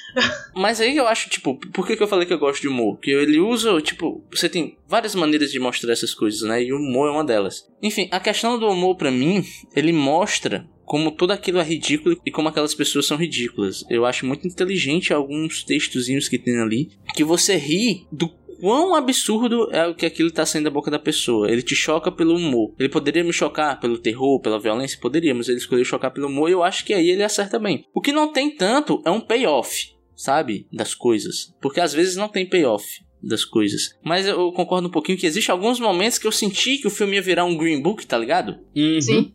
[0.56, 2.96] Mas aí eu acho, tipo, por que, que eu falei que eu gosto de humor?
[2.96, 6.62] Porque ele usa, tipo, você tem várias maneiras de mostrar essas coisas, né?
[6.62, 7.68] E o humor é uma delas.
[7.82, 12.30] Enfim, a questão do humor, pra mim, ele mostra como tudo aquilo é ridículo e
[12.30, 13.84] como aquelas pessoas são ridículas.
[13.90, 18.30] Eu acho muito inteligente alguns textozinhos que tem ali, que você ri do
[18.60, 21.50] quão absurdo é o que aquilo tá saindo da boca da pessoa.
[21.50, 22.74] Ele te choca pelo humor.
[22.78, 24.98] Ele poderia me chocar pelo terror, pela violência?
[25.00, 27.84] Poderia, mas ele escolheu chocar pelo humor e eu acho que aí ele acerta bem.
[27.94, 30.66] O que não tem tanto é um payoff, sabe?
[30.72, 31.54] Das coisas.
[31.60, 32.84] Porque às vezes não tem payoff
[33.22, 33.96] das coisas.
[34.04, 37.16] Mas eu concordo um pouquinho que existe alguns momentos que eu senti que o filme
[37.16, 38.58] ia virar um Green Book, tá ligado?
[38.74, 39.00] Uhum.
[39.00, 39.32] Sim.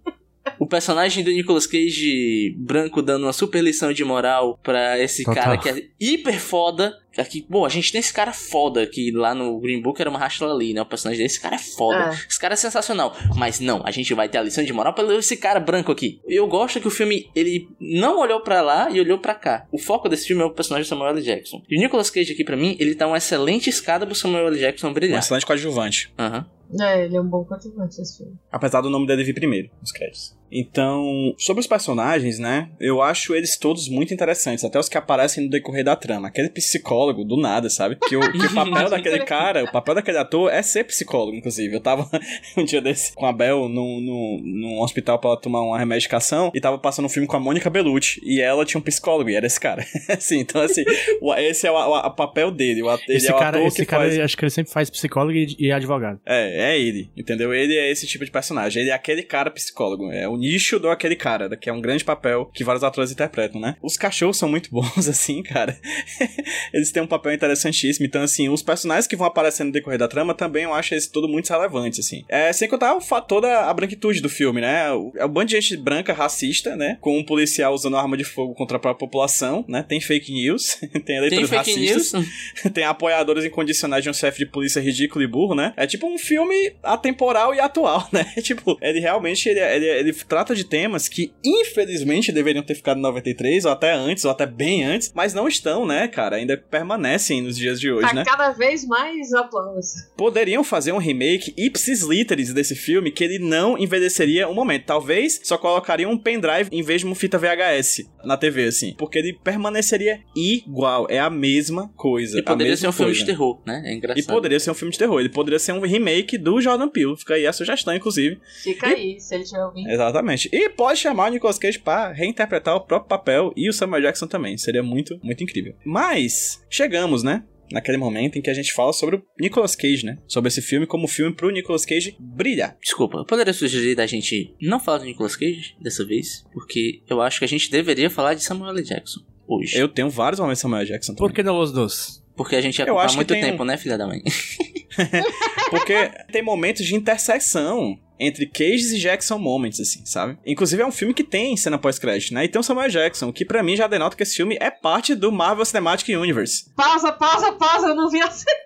[0.59, 5.43] O personagem do Nicolas Cage branco dando uma super lição de moral pra esse Total.
[5.43, 6.93] cara que é hiper foda.
[7.17, 10.17] Aqui, bom, a gente tem esse cara foda que lá no Green Book era uma
[10.17, 10.81] Rachel ali, né?
[10.81, 11.97] O personagem desse cara é foda.
[11.97, 12.09] É.
[12.29, 13.15] Esse cara é sensacional.
[13.35, 16.21] Mas não, a gente vai ter a lição de moral pelo esse cara branco aqui.
[16.25, 19.67] Eu gosto que o filme, ele não olhou pra lá e olhou pra cá.
[19.71, 21.21] O foco desse filme é o personagem do Samuel L.
[21.21, 21.61] Jackson.
[21.69, 24.57] E o Nicolas Cage aqui, pra mim, ele tá uma excelente escada pro Samuel L.
[24.57, 25.19] Jackson Um brilhar.
[25.19, 26.13] excelente coadjuvante.
[26.17, 26.45] Aham.
[26.79, 28.37] É, ele é um bom coadjuvante esse filme.
[28.51, 30.37] Apesar do nome dele vir primeiro, nos créditos.
[30.51, 32.69] Então, sobre os personagens, né?
[32.79, 36.27] Eu acho eles todos muito interessantes, até os que aparecem no decorrer da trama.
[36.27, 37.95] Aquele psicólogo, do nada, sabe?
[38.07, 41.75] Que o, que o papel daquele cara, o papel daquele ator é ser psicólogo, inclusive.
[41.75, 42.09] Eu tava
[42.57, 46.51] um dia desse com a Bel num, num, num hospital pra ela tomar uma remedicação
[46.53, 49.35] e tava passando um filme com a Mônica Bellucci e ela tinha um psicólogo e
[49.35, 49.85] era esse cara.
[50.09, 50.83] assim, então assim,
[51.21, 52.81] o- esse é o, o- o papel dele.
[52.83, 54.19] O, Esse é o cara, ator esse que cara faz...
[54.19, 56.19] acho que ele sempre faz psicólogo e, e advogado.
[56.25, 57.53] É, é ele, entendeu?
[57.53, 58.81] Ele é esse tipo de personagem.
[58.81, 60.11] Ele é aquele cara psicólogo.
[60.11, 63.61] É o nicho do aquele cara, que é um grande papel que vários atores interpretam,
[63.61, 63.75] né?
[63.81, 65.77] Os cachorros são muito bons, assim, cara.
[66.73, 68.05] eles têm um papel interessantíssimo.
[68.05, 71.07] Então, assim, os personagens que vão aparecendo no decorrer da trama também eu acho eles
[71.07, 72.23] tudo muito relevantes, assim.
[72.27, 74.91] É, sem contar o fator da a branquitude do filme, né?
[74.91, 76.97] O- É um bando de gente branca, racista, né?
[77.01, 79.83] Com um policial usando arma de fogo contra a própria população, né?
[79.87, 82.25] Tem fake news, tem Tem eleitores fake racistas.
[82.73, 85.73] tem apoiadores incondicionais de um chefe de polícia ridículo e burro, né?
[85.77, 88.23] É tipo um filme atemporal e atual, né?
[88.41, 93.01] tipo, ele realmente ele, ele, ele trata de temas que infelizmente deveriam ter ficado em
[93.01, 96.37] 93, ou até antes, ou até bem antes, mas não estão, né, cara?
[96.37, 98.23] Ainda permanecem nos dias de hoje, Tá né?
[98.25, 100.09] cada vez mais atuais.
[100.15, 104.85] Poderiam fazer um remake ipsis literis desse filme que ele não envelheceria um momento.
[104.85, 108.95] Talvez só colocariam um pendrive em vez de uma fita VHS na TV, assim.
[108.97, 111.07] Porque ele permaneceria igual.
[111.09, 112.37] É a mesma coisa.
[112.37, 113.19] E a poderia mesma ser um filme coisa.
[113.19, 113.81] de terror, né?
[113.85, 114.23] É engraçado.
[114.23, 115.19] E poderia ser um filme de terror.
[115.19, 117.17] Ele poderia ser um remake do Jordan Peele.
[117.17, 118.39] Fica aí a sugestão, inclusive.
[118.63, 119.89] Fica aí, se ele tiver ouvindo.
[119.89, 120.20] Exatamente.
[120.51, 124.27] E pode chamar o Nicolas Cage pra reinterpretar o próprio papel e o Samuel Jackson
[124.27, 124.57] também.
[124.57, 125.75] Seria muito, muito incrível.
[125.85, 127.43] Mas, chegamos, né?
[127.71, 130.17] Naquele momento em que a gente fala sobre o Nicolas Cage, né?
[130.27, 132.75] Sobre esse filme como filme pro Nicolas Cage brilhar.
[132.83, 137.21] Desculpa, eu poderia sugerir da gente não falar do Nicolas Cage dessa vez, porque eu
[137.21, 138.83] acho que a gente deveria falar de Samuel L.
[138.83, 139.77] Jackson hoje.
[139.77, 141.29] Eu tenho vários momentos de Samuel Jackson também.
[141.29, 142.21] Por que não os dois?
[142.35, 144.05] Porque a gente ia Eu ocupar acho que muito tem um- tempo, né, filha da
[144.07, 144.21] mãe?
[145.69, 145.93] Porque
[146.31, 150.37] tem momentos de intersecção entre Cages e Jackson Moments, assim, sabe?
[150.45, 152.45] Inclusive é um filme que tem cena pós-crédito, né?
[152.45, 154.69] E tem o Samuel Jackson, o que pra mim já denota que esse filme é
[154.69, 156.71] parte do Marvel Cinematic Universe.
[156.75, 158.59] Pausa, pausa, pausa, eu não vi a cena.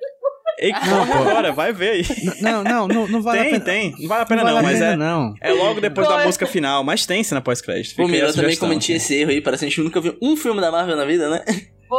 [0.60, 1.30] E corre pô.
[1.30, 2.04] agora, vai ver aí.
[2.42, 3.66] Não, não, não, não vale a tem, pena.
[3.66, 3.96] tem.
[4.00, 5.34] Não vale a pena não, não, vale a mas pena, é, não.
[5.42, 8.02] é logo depois da música final, mas tem cena pós-crédito.
[8.02, 10.62] A Miro também cometia esse erro aí, parece que a gente nunca viu um filme
[10.62, 11.44] da Marvel na vida, né?
[11.88, 11.98] Pô,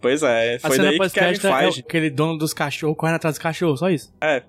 [0.00, 3.16] Pois é, A foi cena daí que Kevin pós-crédito é aquele dono dos cachorros correndo
[3.16, 4.12] atrás dos cachorros, só isso.
[4.20, 4.42] É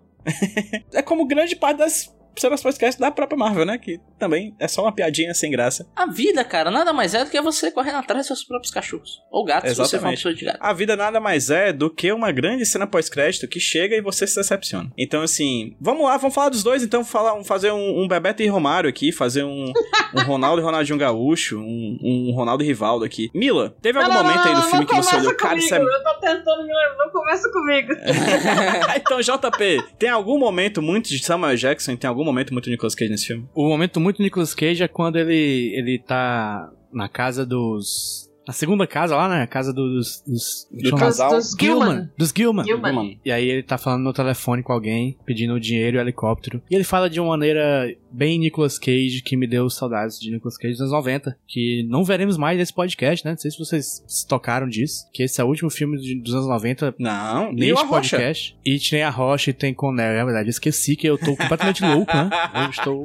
[1.01, 3.77] como grande parte das cenas pós-crédito da própria Marvel, né?
[3.77, 5.87] Que também é só uma piadinha sem graça.
[5.95, 9.21] A vida, cara, nada mais é do que você correndo atrás dos seus próprios cachorros.
[9.31, 10.17] Ou gatos, se você for uma Exatamente.
[10.17, 10.57] pessoa de gato.
[10.59, 14.27] A vida nada mais é do que uma grande cena pós-crédito que chega e você
[14.27, 14.91] se decepciona.
[14.97, 18.47] Então, assim, vamos lá, vamos falar dos dois, então, falar, fazer um, um Bebeto e
[18.47, 19.71] Romário aqui, fazer um,
[20.13, 23.29] um Ronaldo e Ronaldinho Gaúcho, um, um Ronaldo e Rivaldo aqui.
[23.33, 25.35] Mila, teve algum não, não, momento aí não, do não, filme não que você olhou,
[25.35, 25.77] cara, isso é...
[25.79, 27.93] Eu tô tentando me lembrar, não começa comigo.
[28.95, 33.11] então, JP, tem algum momento muito de Samuel Jackson tem algum momento muito Nicolas Cage
[33.11, 33.47] nesse filme?
[33.53, 38.29] O momento muito Nicolas Cage é quando ele, ele tá na casa dos.
[38.45, 39.41] Na segunda casa lá, né?
[39.43, 40.21] A casa dos.
[40.27, 41.29] dos Do chama- casal?
[41.31, 42.09] Dos Gilman.
[42.17, 42.65] Dos Gilman.
[42.65, 43.19] Gilman.
[43.23, 46.61] E aí ele tá falando no telefone com alguém, pedindo dinheiro e helicóptero.
[46.69, 50.57] E ele fala de uma maneira bem Nicolas Cage, que me deu saudades de Nicolas
[50.57, 51.37] Cage dos anos 90.
[51.47, 53.31] Que não veremos mais nesse podcast, né?
[53.31, 55.05] Não sei se vocês se tocaram disso.
[55.13, 57.89] Que esse é o último filme de- dos anos 90 Não, o neste Arrocha?
[58.17, 58.57] podcast.
[58.65, 60.19] E tem a Rocha e tem Conner.
[60.19, 62.29] É verdade, eu esqueci que eu tô completamente louco, né?
[62.65, 63.01] Eu estou.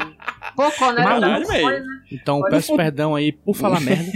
[0.57, 1.85] Pô, quando era Verdade, né?
[2.11, 4.11] Então Olha, peço perdão aí por falar merda.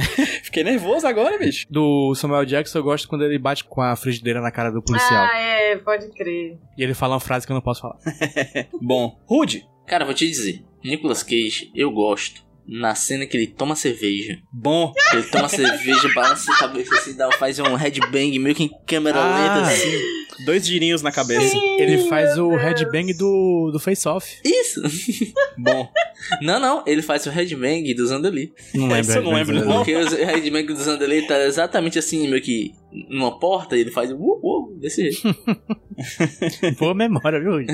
[0.42, 1.66] Fiquei nervoso agora, bicho.
[1.70, 5.26] Do Samuel Jackson eu gosto quando ele bate com a frigideira na cara do policial.
[5.30, 6.58] Ah, é, pode crer.
[6.76, 7.96] E ele fala uma frase que eu não posso falar.
[8.80, 9.66] Bom, Rude.
[9.86, 14.38] Cara, vou te dizer, Nicolas Cage, eu gosto na cena que ele toma cerveja.
[14.52, 14.92] Bom.
[15.12, 19.18] Ele toma cerveja, balança a cabeça assim, dá, faz um headbang meio que em câmera
[19.18, 19.56] Ah.
[19.56, 20.18] lenta assim.
[20.44, 21.48] Dois girinhos na cabeça.
[21.48, 22.62] Sim, Ele faz o Deus.
[22.62, 24.36] headbang do, do Face Off.
[24.44, 24.80] Isso!
[25.58, 25.90] Bom.
[26.42, 28.52] Não, não, ele faz o headbang do Zandali.
[28.74, 29.00] Não lembro.
[29.00, 29.76] Esse eu não lembro, não.
[29.78, 34.10] Porque o headbang do Zandali tá exatamente assim, meio que numa porta, e ele faz
[34.10, 35.38] uh, uh, desse jeito.
[36.78, 37.64] Boa memória, viu?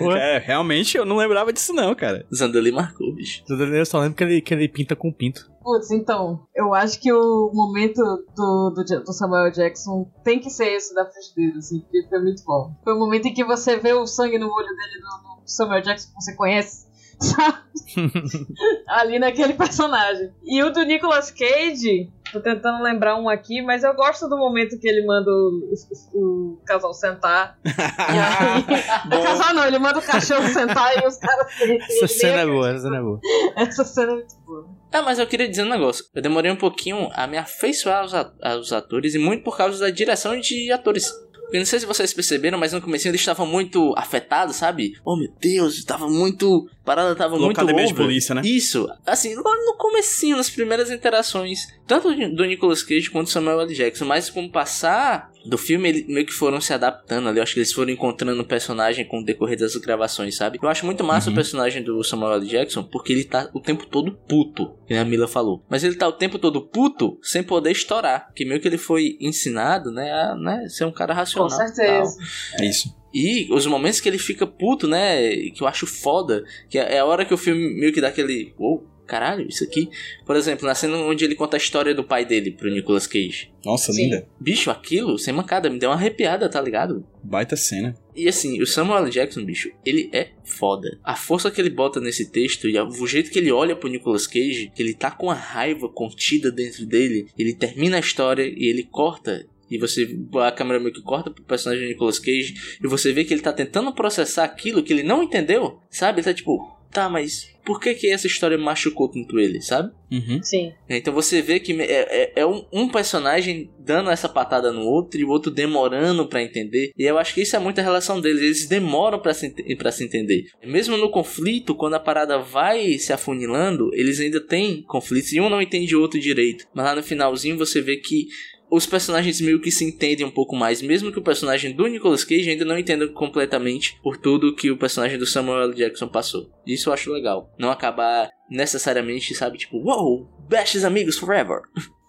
[0.00, 0.18] Boa.
[0.18, 2.26] É, realmente eu não lembrava disso não, cara.
[2.34, 3.44] Zandali marcou, bicho.
[3.48, 5.52] Eu só lembro que ele, que ele pinta com pinto.
[5.62, 8.02] Putz, então, eu acho que o momento
[8.36, 12.44] do, do, do Samuel Jackson tem que ser esse da frigideira, assim, porque foi muito
[12.44, 12.74] bom.
[12.84, 15.80] Foi o momento em que você vê o sangue no olho dele do, do Samuel
[15.82, 16.86] Jackson que você conhece,
[17.20, 17.58] sabe?
[18.88, 20.30] Ali naquele personagem.
[20.44, 24.78] E o do Nicolas Cage, tô tentando lembrar um aqui, mas eu gosto do momento
[24.78, 25.72] que ele manda o,
[26.14, 27.58] o- o casal sentar.
[27.64, 31.46] Aí, o casal não, ele manda o cachorro sentar e os caras.
[31.60, 33.20] Essa cena é boa, essa cena é boa.
[33.56, 34.68] Essa cena é muito boa.
[34.92, 36.04] Ah, mas eu queria dizer um negócio.
[36.14, 39.90] Eu demorei um pouquinho a me afeiçoar aos, aos atores, e muito por causa da
[39.90, 41.10] direção de atores.
[41.52, 44.92] Eu não sei se vocês perceberam, mas no começo eles estavam muito afetados, sabe?
[45.04, 48.04] Oh meu Deus, estava muito parada tava muito Locademia de over.
[48.06, 48.42] polícia, né?
[48.44, 48.88] Isso.
[49.06, 53.74] Assim, logo no comecinho, nas primeiras interações, tanto do Nicolas Cage quanto do Samuel L.
[53.74, 57.38] Jackson, mas com o passar do filme, eles meio que foram se adaptando ali.
[57.38, 60.58] Eu acho que eles foram encontrando o personagem com o decorrer das gravações, sabe?
[60.62, 61.32] Eu acho muito massa Uhum.
[61.32, 62.46] o personagem do Samuel L.
[62.46, 65.62] Jackson, porque ele tá o tempo todo puto, que a Mila falou.
[65.68, 68.30] Mas ele tá o tempo todo puto sem poder estourar.
[68.34, 71.50] Que meio que ele foi ensinado, né, a né, ser um cara Com racional.
[71.50, 72.16] certeza.
[72.56, 72.66] tal.
[72.66, 73.03] Isso.
[73.14, 75.50] E os momentos que ele fica puto, né?
[75.50, 76.44] Que eu acho foda.
[76.68, 78.52] Que é a hora que o filme meio que dá aquele.
[78.58, 79.88] Uou, caralho, isso aqui.
[80.26, 83.52] Por exemplo, na cena onde ele conta a história do pai dele pro Nicolas Cage.
[83.64, 84.04] Nossa, Sim.
[84.04, 84.26] linda.
[84.40, 87.06] Bicho, aquilo, sem mancada, me deu uma arrepiada, tá ligado?
[87.22, 87.94] Baita cena.
[88.14, 89.08] E assim, o Samuel.
[89.08, 90.98] Jackson, bicho, ele é foda.
[91.04, 94.26] A força que ele bota nesse texto e o jeito que ele olha pro Nicolas
[94.26, 98.68] Cage, que ele tá com a raiva contida dentro dele, ele termina a história e
[98.68, 99.46] ele corta.
[99.70, 100.08] E você,
[100.46, 103.42] a câmera meio que corta pro personagem do Nicolas Cage e você vê que ele
[103.42, 106.18] tá tentando processar aquilo que ele não entendeu, sabe?
[106.20, 106.58] Ele tá tipo,
[106.92, 109.90] tá, mas por que que essa história machucou tanto ele, sabe?
[110.12, 110.40] Uhum.
[110.42, 110.72] Sim.
[110.88, 115.18] Então você vê que é, é- é um, um personagem dando essa patada no outro
[115.18, 116.90] e o outro demorando pra entender.
[116.96, 118.42] E eu acho que isso é muito a relação deles.
[118.42, 120.44] Eles demoram pra se, pra se entender.
[120.64, 125.48] Mesmo no conflito, quando a parada vai se afunilando, eles ainda têm conflitos e um
[125.48, 126.66] não entende o outro direito.
[126.74, 128.26] Mas lá no finalzinho você vê que
[128.74, 132.24] os personagens meio que se entendem um pouco mais, mesmo que o personagem do Nicolas
[132.24, 135.74] Cage ainda não entenda completamente por tudo que o personagem do Samuel L.
[135.74, 136.50] Jackson passou.
[136.66, 137.52] Isso eu acho legal.
[137.58, 141.60] Não acabar necessariamente, sabe, tipo, wow, bestes amigos forever.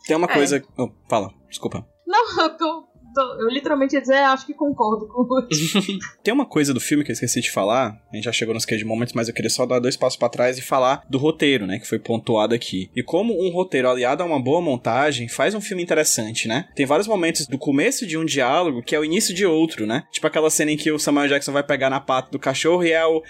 [0.07, 0.34] Tem uma É.
[0.34, 0.63] coisa.
[0.78, 1.86] Oh, fala, desculpa.
[2.07, 5.80] Não, eu, tô, tô- eu literalmente ia dizer, acho que concordo com isso.
[6.24, 7.99] Tem uma coisa do filme que eu esqueci de falar.
[8.11, 10.30] A gente já chegou nos Cage Moments, mas eu queria só dar dois passos pra
[10.30, 11.80] trás e falar do roteiro, né?
[11.80, 12.89] Que foi pontuado aqui.
[12.95, 16.68] E como um roteiro aliado a uma boa montagem faz um filme interessante, né?
[16.76, 20.03] Tem vários momentos do começo de um diálogo que é o início de outro, né?
[20.11, 22.91] Tipo aquela cena em que o Samuel Jackson vai pegar na pata do cachorro e
[22.91, 23.22] é o,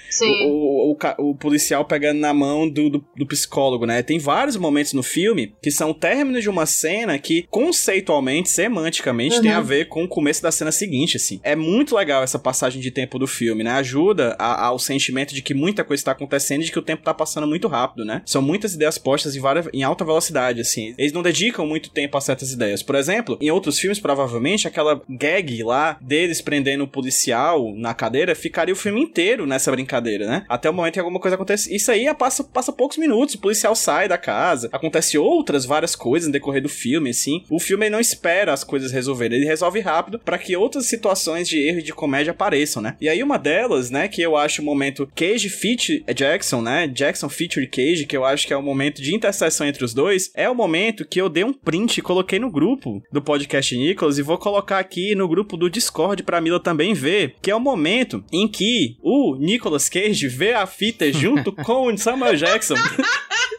[0.44, 4.02] o, o, ca- o policial pegando na mão do, do, do psicólogo, né?
[4.02, 9.42] Tem vários momentos no filme que são términos de uma cena que, conceitualmente, semanticamente, Uhum.
[9.42, 11.40] tem a ver com o começo da cena seguinte, assim.
[11.44, 13.72] É muito legal essa passagem de tempo do filme, né?
[13.72, 17.04] Ajuda a- ao sentimento de que muita coisa está acontecendo e de que o tempo
[17.04, 18.22] tá passando muito rápido, né?
[18.26, 20.94] São muitas ideias postas em, várias, em alta velocidade, assim.
[20.98, 22.82] Eles não dedicam muito tempo a certas ideias.
[22.84, 28.36] Por exemplo, em outros filmes, provavelmente, aquela gag lá deles prendendo o policial na cadeira
[28.36, 30.46] ficaria o filme inteiro nessa brincadeira, né?
[30.48, 31.76] Até o momento que alguma coisa acontece.
[31.76, 33.36] Isso aí passa, passa poucos minutos.
[33.36, 34.70] O policial sai da casa.
[34.72, 37.44] Acontece outras várias coisas no decorrer do filme, assim.
[37.50, 39.38] O filme não espera as coisas resolverem.
[39.38, 42.96] Ele resolve rápido para que outras situações de erro e de comédia apareçam, né?
[43.00, 46.88] E aí uma delas, né, que eu acho o momento Cage feat Jackson, né?
[46.88, 50.32] Jackson feature Cage, que eu acho que é o momento de interseção entre os dois,
[50.34, 54.18] é o momento que eu dei um print e coloquei no grupo do podcast Nicholas
[54.18, 57.60] e vou colocar aqui no grupo do Discord pra Mila também ver, que é o
[57.60, 62.76] momento em que o Nicolas Cage vê a fita junto com o Samuel Jackson.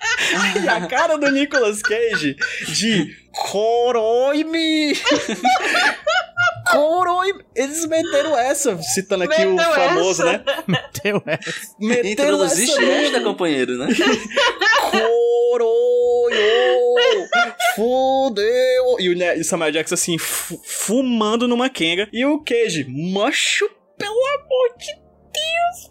[0.64, 2.36] e a cara do Nicolas Cage
[2.68, 4.94] de Coroime!
[6.70, 7.44] Coroime!
[7.54, 10.44] Eles meteram essa, citando aqui o Meteu famoso, essa?
[10.66, 10.84] né?
[11.02, 11.38] Teu é.
[11.78, 13.24] Meteram Introduziste essa esta, mesmo.
[13.24, 13.86] companheiro, né?
[14.90, 16.36] Coroio!
[17.74, 18.96] Fudeu!
[18.98, 22.08] E o, o Samuel Jackson assim, fu- fumando numa Kenga.
[22.12, 25.05] E o Cage, macho, pelo amor de Deus,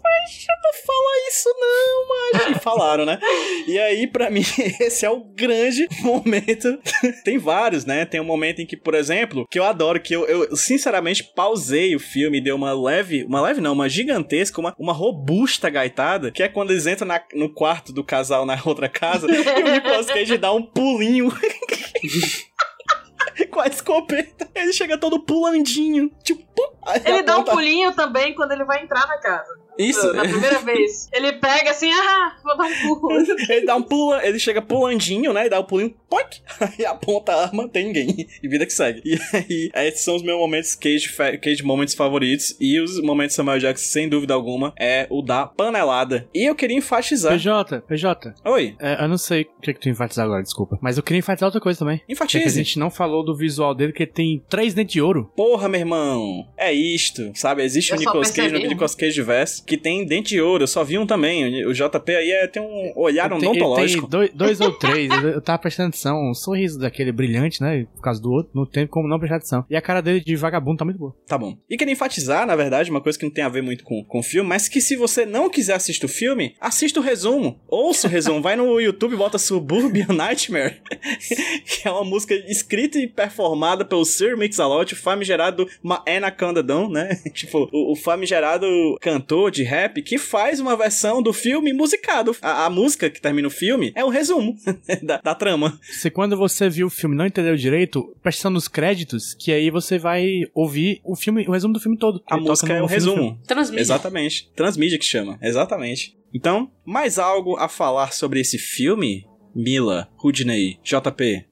[0.02, 2.50] macho, não fala isso não, macho.
[2.52, 3.18] E falaram, né?
[3.66, 4.42] E aí, pra mim,
[4.80, 6.78] esse é o grande momento.
[7.24, 8.04] Tem vários, né?
[8.04, 11.94] Tem um momento em que, por exemplo, que eu adoro, que eu, eu sinceramente pausei
[11.94, 16.30] o filme e dei uma leve, uma leve não, uma gigantesca, uma, uma robusta gaitada,
[16.30, 19.72] que é quando eles entram na- no quarto do casal na outra casa e o
[19.72, 21.32] Nicolas Cage dá um pulinho.
[23.50, 26.68] Com a escopeta, ele chega todo pulandinho, tipo, pum,
[27.04, 29.58] Ele dá um aponta- pulinho também quando ele vai entrar na casa.
[29.78, 30.12] Isso.
[30.12, 31.08] Na primeira vez.
[31.12, 33.16] Ele pega assim, ah, vou dar um pulo.
[33.48, 35.46] Ele dá um pula, ele chega pulandinho, né?
[35.46, 36.36] E dá o pulinho, poc,
[36.78, 38.26] e aponta a arma, tem ninguém.
[38.42, 39.02] E vida que segue.
[39.04, 39.18] E
[39.72, 42.56] aí, esses são os meus momentos Cage, Cage Moments favoritos.
[42.60, 46.28] E os momentos Samuel Jackson, sem dúvida alguma, é o da panelada.
[46.34, 47.32] E eu queria enfatizar.
[47.32, 48.34] PJ, PJ.
[48.44, 50.78] Oi, É, eu não sei o que, que tu enfatizar agora, desculpa.
[50.80, 51.98] Mas eu queria enfatizar outra coisa também.
[51.98, 52.58] Que, é que a enfatize.
[52.58, 55.30] gente não falou do visual dele, que ele tem três dentes de ouro.
[55.36, 56.48] Porra, meu irmão.
[56.56, 57.62] É isto, sabe?
[57.62, 58.68] Existe Eu o Nicolas Cage no um.
[58.68, 60.64] Nicolas Cage Verse que tem dente de ouro.
[60.64, 61.64] Eu só vi um também.
[61.66, 64.02] O JP aí é, tem um olhar ele odontológico.
[64.02, 65.10] tem dois, dois ou três.
[65.10, 66.30] eu, eu tava prestando atenção.
[66.30, 67.86] Um sorriso daquele brilhante, né?
[67.94, 68.50] Por causa do outro.
[68.54, 69.64] Não tem como não prestar atenção.
[69.70, 71.14] E a cara dele de vagabundo tá muito boa.
[71.26, 71.56] Tá bom.
[71.70, 74.18] E queria enfatizar, na verdade, uma coisa que não tem a ver muito com, com
[74.18, 77.60] o filme, mas que se você não quiser assistir o filme, assista o resumo.
[77.68, 78.42] Ouça o resumo.
[78.42, 80.80] Vai no YouTube e bota Suburban Nightmare,
[81.64, 85.68] que é uma música escrita e, perf- performada pelo Sir Mix-a-Lot, o famigerado
[86.06, 87.16] Anaconda Don, né?
[87.34, 88.66] tipo, o, o famigerado
[89.00, 92.36] cantor de rap que faz uma versão do filme musicado.
[92.40, 94.56] A, a música que termina o filme é um resumo
[95.02, 95.78] da, da trama.
[95.82, 99.70] Se quando você viu o filme e não entendeu direito, presta nos créditos, que aí
[99.70, 102.22] você vai ouvir o filme, o resumo do filme todo.
[102.26, 103.40] A música é o resumo.
[103.46, 103.82] Transmídia.
[103.82, 104.52] Exatamente.
[104.54, 105.38] Transmídia que chama.
[105.42, 106.16] Exatamente.
[106.32, 109.26] Então, mais algo a falar sobre esse filme?
[109.54, 111.46] Mila, Rudney, JP.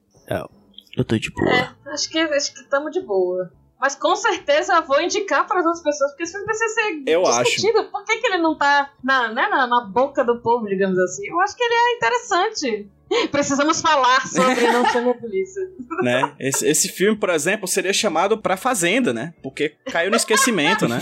[0.95, 1.75] Eu tô de boa.
[1.87, 3.51] Acho que acho que estamos de boa.
[3.79, 7.23] Mas com certeza vou indicar para as outras pessoas, porque esse filme precisa ser Eu
[7.23, 7.85] discutido.
[7.91, 11.27] Por que, que ele não tá na, né, na, na boca do povo, digamos assim?
[11.27, 12.91] Eu acho que ele é interessante.
[13.31, 15.61] Precisamos falar sobre Não Chame a Polícia.
[16.01, 16.31] né?
[16.39, 19.33] Esse, esse filme, por exemplo, seria chamado Pra Fazenda, né?
[19.43, 20.99] Porque caiu no esquecimento, né?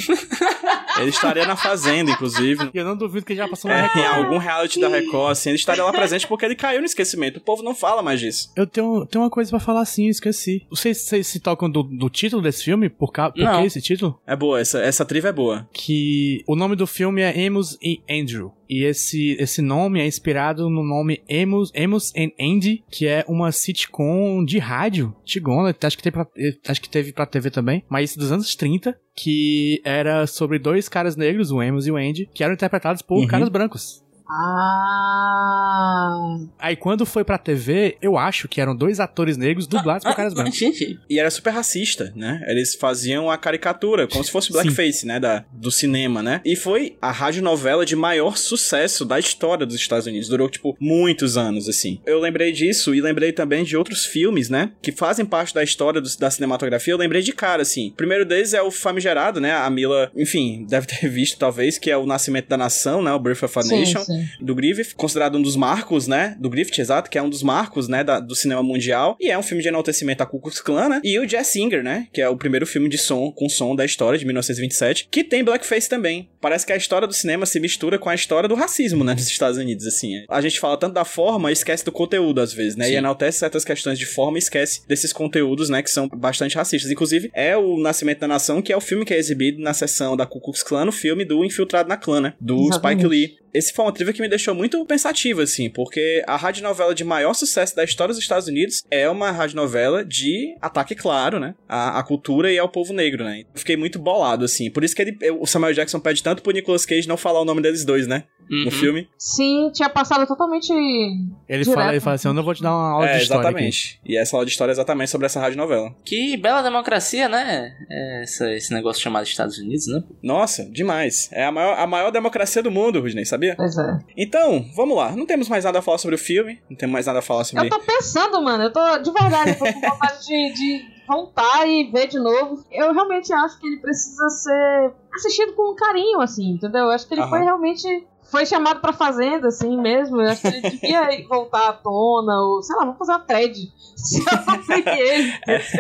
[1.00, 2.70] Ele estaria na Fazenda, inclusive.
[2.74, 4.04] E eu não duvido que já passou na É, Record.
[4.04, 7.38] em algum reality da Record, assim, ele estaria lá presente porque ele caiu no esquecimento.
[7.38, 8.52] O povo não fala mais disso.
[8.56, 10.66] Eu tenho, tenho uma coisa pra falar sim, eu esqueci.
[10.70, 12.90] Vocês, vocês se tocam do, do título desse filme?
[12.90, 13.32] Por, ca...
[13.32, 13.62] por Não.
[13.62, 14.20] que esse título?
[14.28, 15.68] É boa, essa, essa trilha é boa.
[15.74, 18.54] Que o nome do filme é Amos e Andrew.
[18.70, 23.52] E esse, esse nome é inspirado no nome Amos, Amos and Andy, que é uma
[23.52, 26.28] sitcom de rádio, antigona, acho que, teve pra,
[26.68, 31.16] acho que teve pra TV também, mas dos anos 30, que era sobre dois caras
[31.16, 33.28] negros, o Amos e o Andy, que eram interpretados por Uhum.
[33.28, 34.03] caras brancos.
[34.36, 36.38] Ah.
[36.60, 40.34] Aí quando foi pra TV, eu acho que eram dois atores negros dublados por caras
[40.34, 40.58] brancos.
[40.58, 42.44] Gente, E era super racista, né?
[42.48, 45.20] Eles faziam a caricatura, como se fosse blackface, né?
[45.20, 46.42] Da, do cinema, né?
[46.46, 50.30] E foi a radionovela de maior sucesso da história dos Estados Unidos.
[50.30, 52.00] Durou, tipo, muitos anos, assim.
[52.06, 54.72] Eu lembrei disso e lembrei também de outros filmes, né?
[54.82, 56.94] Que fazem parte da história do- da cinematografia.
[56.94, 57.90] Eu lembrei de cara, assim.
[57.90, 59.54] O primeiro deles é o famigerado, né?
[59.54, 63.12] A Mila, enfim, deve ter visto, talvez, que é o Nascimento da Nação, né?
[63.14, 64.23] O Birth of a Sim, Nation sim.
[64.42, 67.88] Do Griffith, considerado um dos marcos, né, do Griffith, exato, que é um dos marcos,
[67.88, 70.90] né, da- do cinema mundial, e é um filme de enaltecimento a Ku Klux Klan,
[70.90, 73.76] né, e o Jazz Singer, né, que é o primeiro filme de som, com som
[73.76, 76.30] da história, de 1927, que tem blackface também.
[76.42, 79.28] Parece que a história do cinema se mistura com a história do racismo, né, nos
[79.28, 80.24] Estados Unidos, assim.
[80.30, 82.94] A gente fala tanto da forma e esquece do conteúdo, às vezes, né, Sim.
[82.94, 86.92] e enaltece certas questões de forma e esquece desses conteúdos, né, que são bastante racistas.
[86.92, 90.16] Inclusive, é o Nascimento da Nação, que é o filme que é exibido na sessão
[90.18, 93.00] da Ku Klux Klan, no filme do Infiltrado na Clã, né, do Exatamente.
[93.02, 93.43] Spike Lee.
[93.54, 97.34] Esse foi uma trivia que me deixou muito pensativo, assim, porque a radionovela de maior
[97.34, 101.54] sucesso da história dos Estados Unidos é uma radionovela de ataque claro, né?
[101.68, 103.44] À, à cultura e ao povo negro, né?
[103.54, 104.72] Fiquei muito bolado, assim.
[104.72, 107.46] Por isso que ele, o Samuel Jackson pede tanto pro Nicolas Cage não falar o
[107.46, 108.24] nome deles dois, né?
[108.50, 108.66] Uhum.
[108.66, 109.08] No filme.
[109.18, 110.72] Sim, tinha passado totalmente.
[110.74, 111.74] Ele Direto.
[111.74, 113.50] fala, ele fala assim, eu não vou te dar uma aula é, de história aqui.
[113.50, 114.00] exatamente.
[114.06, 115.94] E essa aula de história é exatamente sobre essa radionovela.
[116.06, 117.72] Que bela democracia, né?
[117.90, 120.04] É essa- esse negócio chamado Estados Unidos, né?
[120.22, 121.30] Nossa, demais.
[121.32, 123.56] É a maior, a maior democracia do mundo, Rudney, sabia?
[123.56, 124.00] Pois é.
[124.18, 125.12] Então, vamos lá.
[125.16, 126.60] Não temos mais nada a falar sobre o filme.
[126.70, 127.66] Não temos mais nada a falar sobre...
[127.66, 128.64] Eu tô pensando, mano.
[128.64, 132.64] Eu tô de verdade, eu tô com vontade de, de voltar e ver de novo.
[132.72, 136.84] Eu realmente acho que ele precisa ser assistido com carinho, assim, entendeu?
[136.86, 137.30] Eu acho que ele Aham.
[137.30, 138.08] foi realmente.
[138.34, 140.20] Foi chamado pra fazenda, assim mesmo.
[140.20, 143.54] Eu acho que ele devia voltar à tona, ou sei lá, vamos fazer uma thread
[143.96, 145.34] sobre ele.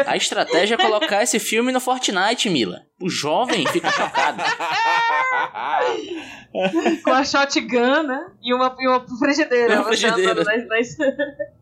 [0.05, 2.81] A estratégia é colocar esse filme no Fortnite, Mila.
[3.01, 4.43] O jovem fica chocado.
[7.03, 8.27] com a shotgun, né?
[8.43, 9.75] E uma, e uma frigideira.
[9.81, 10.43] Uma você frigideira.
[10.43, 10.97] nas- nas-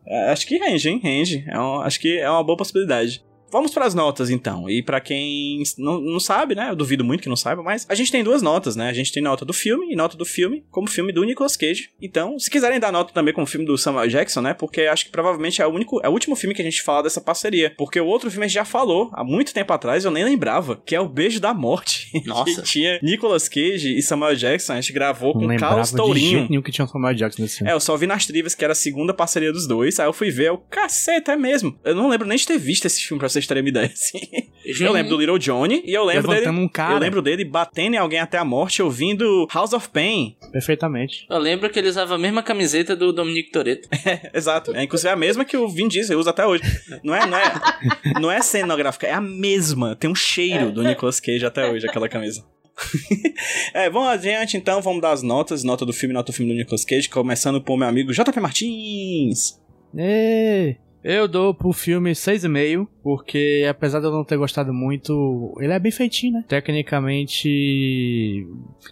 [0.06, 1.00] É, acho que rende, hein?
[1.02, 1.44] Rende.
[1.48, 3.24] É um- acho que é uma boa possibilidade.
[3.52, 4.68] Vamos para as notas, então.
[4.68, 6.70] E para quem não, não sabe, né?
[6.70, 8.88] Eu duvido muito que não saiba, mas a gente tem duas notas, né?
[8.88, 11.90] A gente tem nota do filme e nota do filme como filme do Nicolas Cage.
[12.00, 14.54] Então, se quiserem dar nota também como filme do Samuel Jackson, né?
[14.54, 17.02] Porque acho que provavelmente é o único, é o último filme que a gente fala
[17.02, 17.74] dessa parceria.
[17.76, 20.80] Porque o outro filme a gente já falou há muito tempo atrás, eu nem lembrava,
[20.86, 22.10] que é o Beijo da Morte.
[22.24, 22.44] Nossa.
[22.44, 24.72] que tinha Nicolas Cage e Samuel Jackson.
[24.72, 26.48] A gente gravou Não com lembrava Carlos de Tourinho.
[26.48, 27.70] nenhum que tinha o Samuel Jackson nesse filme.
[27.70, 30.00] É, eu só vi nas trivias que era a segunda parceria dos dois.
[30.00, 31.78] Aí eu fui ver, eu, caceta, é mesmo.
[31.84, 34.20] Eu não lembro nem de ter visto esse filme, pra vocês uma ideia, assim.
[34.64, 36.48] Eu lembro do Little Johnny e eu lembro dele.
[36.48, 36.94] Um cara.
[36.94, 40.36] Eu lembro dele batendo em alguém até a morte ouvindo House of Pain.
[40.52, 41.26] Perfeitamente.
[41.28, 43.88] Eu lembro que ele usava a mesma camiseta do Dominic Toretto.
[44.32, 44.74] Exato.
[44.74, 46.62] É inclusive a mesma que o Vin Diesel usa até hoje.
[47.02, 47.52] Não é, não é,
[48.20, 49.96] não é cenográfica, é a mesma.
[49.96, 52.44] Tem um cheiro do Nicolas Cage até hoje, aquela camisa.
[53.74, 55.64] é, vamos adiante então, vamos dar as notas.
[55.64, 59.60] Nota do filme, nota do filme do Nicolas Cage, começando por meu amigo JP Martins.
[59.96, 65.72] Ê, Eu dou pro filme 6,5, porque apesar de eu não ter gostado muito, ele
[65.72, 66.44] é bem feitinho, né?
[66.46, 68.46] Tecnicamente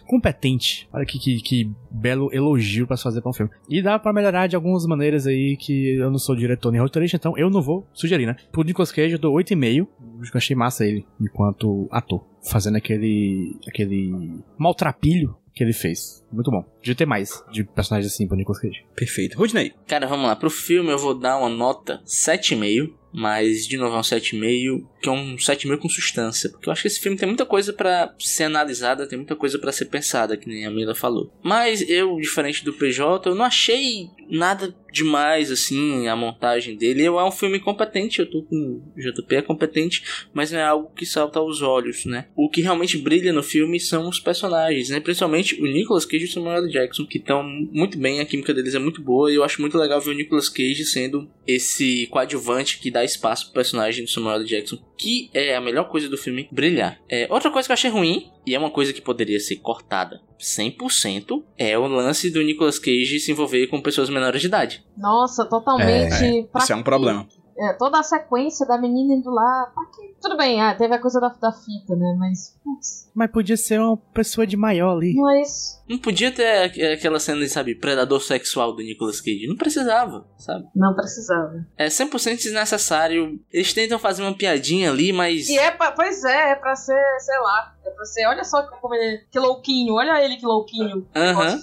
[0.05, 0.89] competente.
[0.91, 3.51] Olha que, que, que belo elogio se fazer pra um filme.
[3.69, 7.15] E dá pra melhorar de algumas maneiras aí que eu não sou diretor nem roteirista,
[7.15, 8.35] então eu não vou sugerir, né?
[8.51, 9.87] Pro Nicolas Cage eu dou 8,5,
[10.17, 16.25] porque eu achei massa ele enquanto ator, fazendo aquele aquele maltrapilho que ele fez.
[16.31, 16.63] Muito bom.
[16.81, 18.83] Podia ter mais de personagens assim pro Nicolas Cage.
[18.95, 19.37] Perfeito.
[19.37, 19.71] Rudney.
[19.87, 20.35] Cara, vamos lá.
[20.35, 23.01] Pro filme eu vou dar uma nota 7,5.
[23.13, 26.49] Mas, de novo, é um 7,5, que é um 7,5 com substância.
[26.49, 29.59] Porque eu acho que esse filme tem muita coisa pra ser analisada, tem muita coisa
[29.59, 31.31] pra ser pensada, que nem a Mila falou.
[31.43, 37.03] Mas eu, diferente do PJ, eu não achei nada demais, assim, a montagem dele.
[37.03, 40.03] Eu, é um filme competente, eu tô com o JP, é competente,
[40.33, 42.27] mas não é algo que salta aos olhos, né?
[42.35, 44.99] O que realmente brilha no filme são os personagens, né?
[44.99, 46.70] Principalmente o Nicolas Cage e o Samuel L.
[46.71, 49.77] Jackson, que estão muito bem, a química deles é muito boa, e eu acho muito
[49.77, 54.41] legal ver o Nicolas Cage sendo esse coadjuvante que dá espaço pro personagem do Samuel.
[54.43, 56.99] Jackson, que é a melhor coisa do filme, brilhar.
[57.09, 60.21] É, outra coisa que eu achei ruim, e é uma coisa que poderia ser cortada
[60.39, 64.83] 100%, é o lance do Nicolas Cage se envolver com pessoas menores de idade.
[64.97, 66.47] Nossa, totalmente.
[66.51, 67.27] pra Isso é um problema.
[67.57, 69.71] É, toda a sequência da menina indo lá.
[69.95, 70.13] Quê?
[70.21, 72.15] Tudo bem, ah, teve a coisa da, da fita, né?
[72.17, 72.57] Mas.
[72.63, 75.13] Putz, Mas podia ser uma pessoa de maior ali.
[75.15, 75.79] mas.
[75.89, 79.45] Não podia ter aqu- aquela cena de, sabe, predador sexual do Nicolas Cage.
[79.47, 80.65] Não precisava, sabe?
[80.75, 81.65] Não precisava.
[81.77, 83.39] É 100% desnecessário.
[83.51, 85.49] Eles tentam fazer uma piadinha ali, mas.
[85.49, 87.75] E é pra, pois é, é pra ser, sei lá.
[87.85, 88.25] É pra ser.
[88.27, 89.25] Olha só como ele.
[89.29, 91.05] Que louquinho, olha ele que louquinho.
[91.15, 91.59] Aham.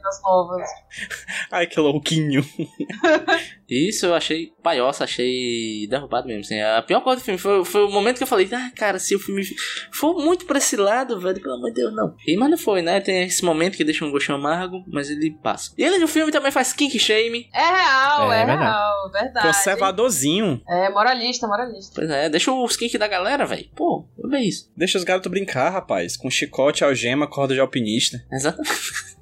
[0.00, 0.68] De meninas novas.
[1.50, 2.44] Ai, que louquinho.
[3.68, 6.40] Isso eu achei paiosa, achei derrubado mesmo.
[6.40, 6.60] Assim.
[6.60, 9.14] A pior coisa do filme foi, foi o momento que eu falei: ah, cara, se
[9.14, 9.42] o filme
[9.92, 12.14] for muito pra esse lado, velho, pelo amor de Deus, não.
[12.26, 13.00] E, mas não foi, né?
[13.00, 15.72] Tem esse momento que deixa um gostinho amargo, mas ele passa.
[15.78, 17.48] E ele no filme também faz kink shame.
[17.54, 18.62] É real, É é, verdade.
[18.62, 19.46] real, verdade.
[19.46, 20.60] Conservadorzinho.
[20.68, 21.92] É moralista, moralista.
[21.94, 23.68] Pois é, deixa os kink da galera, velho.
[23.76, 24.70] Pô, é isso.
[24.76, 26.16] Deixa os garotos brincar, rapaz.
[26.16, 28.18] Com chicote, algema, corda de alpinista.
[28.32, 28.70] Exatamente.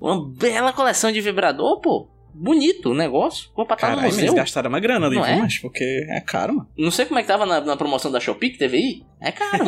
[0.00, 2.08] Uma bela coleção de vibrador, pô.
[2.40, 3.50] Bonito o negócio.
[3.56, 4.34] Vou botar no Caralho, eles museu.
[4.34, 5.38] gastaram uma grana ali, Não viu, é?
[5.40, 6.68] mas porque é caro, mano.
[6.78, 9.02] Não sei como é que tava na, na promoção da Shopee que teve aí.
[9.20, 9.64] É caro.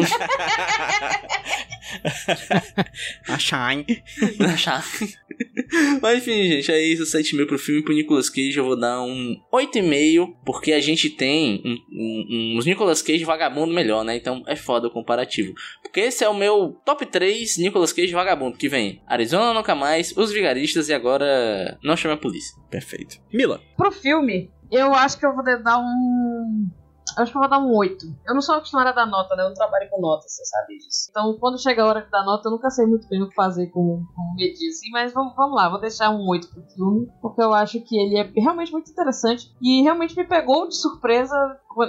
[3.28, 3.84] A Shine.
[4.52, 4.84] achar.
[6.00, 7.04] Mas enfim, gente, é isso.
[7.06, 7.82] 7 mil pro filme.
[7.82, 10.34] Pro Nicolas Cage eu vou dar um 8,5.
[10.44, 14.16] Porque a gente tem um, um, uns Nicolas Cage vagabundo melhor, né?
[14.16, 15.54] Então é foda o comparativo.
[15.82, 18.56] Porque esse é o meu top 3 Nicolas Cage vagabundo.
[18.56, 22.54] Que vem Arizona Nunca Mais, Os Vigaristas e agora Não Chame a Polícia.
[22.70, 23.18] Perfeito.
[23.32, 23.60] Mila.
[23.76, 26.70] Pro filme, eu acho que eu vou dar um.
[27.16, 28.06] Eu Acho que eu vou dar um 8.
[28.26, 29.42] Eu não sou acostumada a dar nota, né?
[29.42, 31.08] Eu não trabalho com nota, você sabe disso.
[31.10, 33.34] Então, quando chega a hora de dar nota, eu nunca sei muito bem o que
[33.34, 34.90] fazer com, com medir, assim.
[34.90, 37.08] Mas vamos, vamos lá, vou deixar um 8 pro filme.
[37.20, 39.54] Porque eu acho que ele é realmente muito interessante.
[39.62, 41.36] E realmente me pegou de surpresa,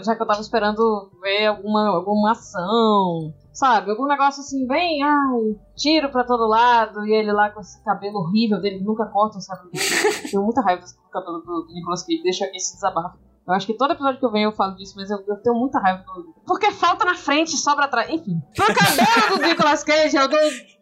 [0.03, 3.34] já que eu tava esperando ver alguma, alguma ação.
[3.53, 3.91] Sabe?
[3.91, 7.05] Algum negócio assim, bem, ai, tiro pra todo lado.
[7.05, 9.86] E ele lá com esse cabelo horrível dele, nunca corta cabelo dele.
[10.32, 12.24] Tenho muita raiva desse cabelo do Nicolas Cage.
[12.24, 13.30] Deixa esse desabafo.
[13.47, 15.55] Eu acho que todo episódio que eu venho eu falo disso, mas eu, eu tenho
[15.55, 16.33] muita raiva do.
[16.45, 18.09] Porque falta na frente sobra atrás.
[18.09, 18.39] Enfim.
[18.55, 20.39] Pro cabelo do Nicolas Cage, eu dou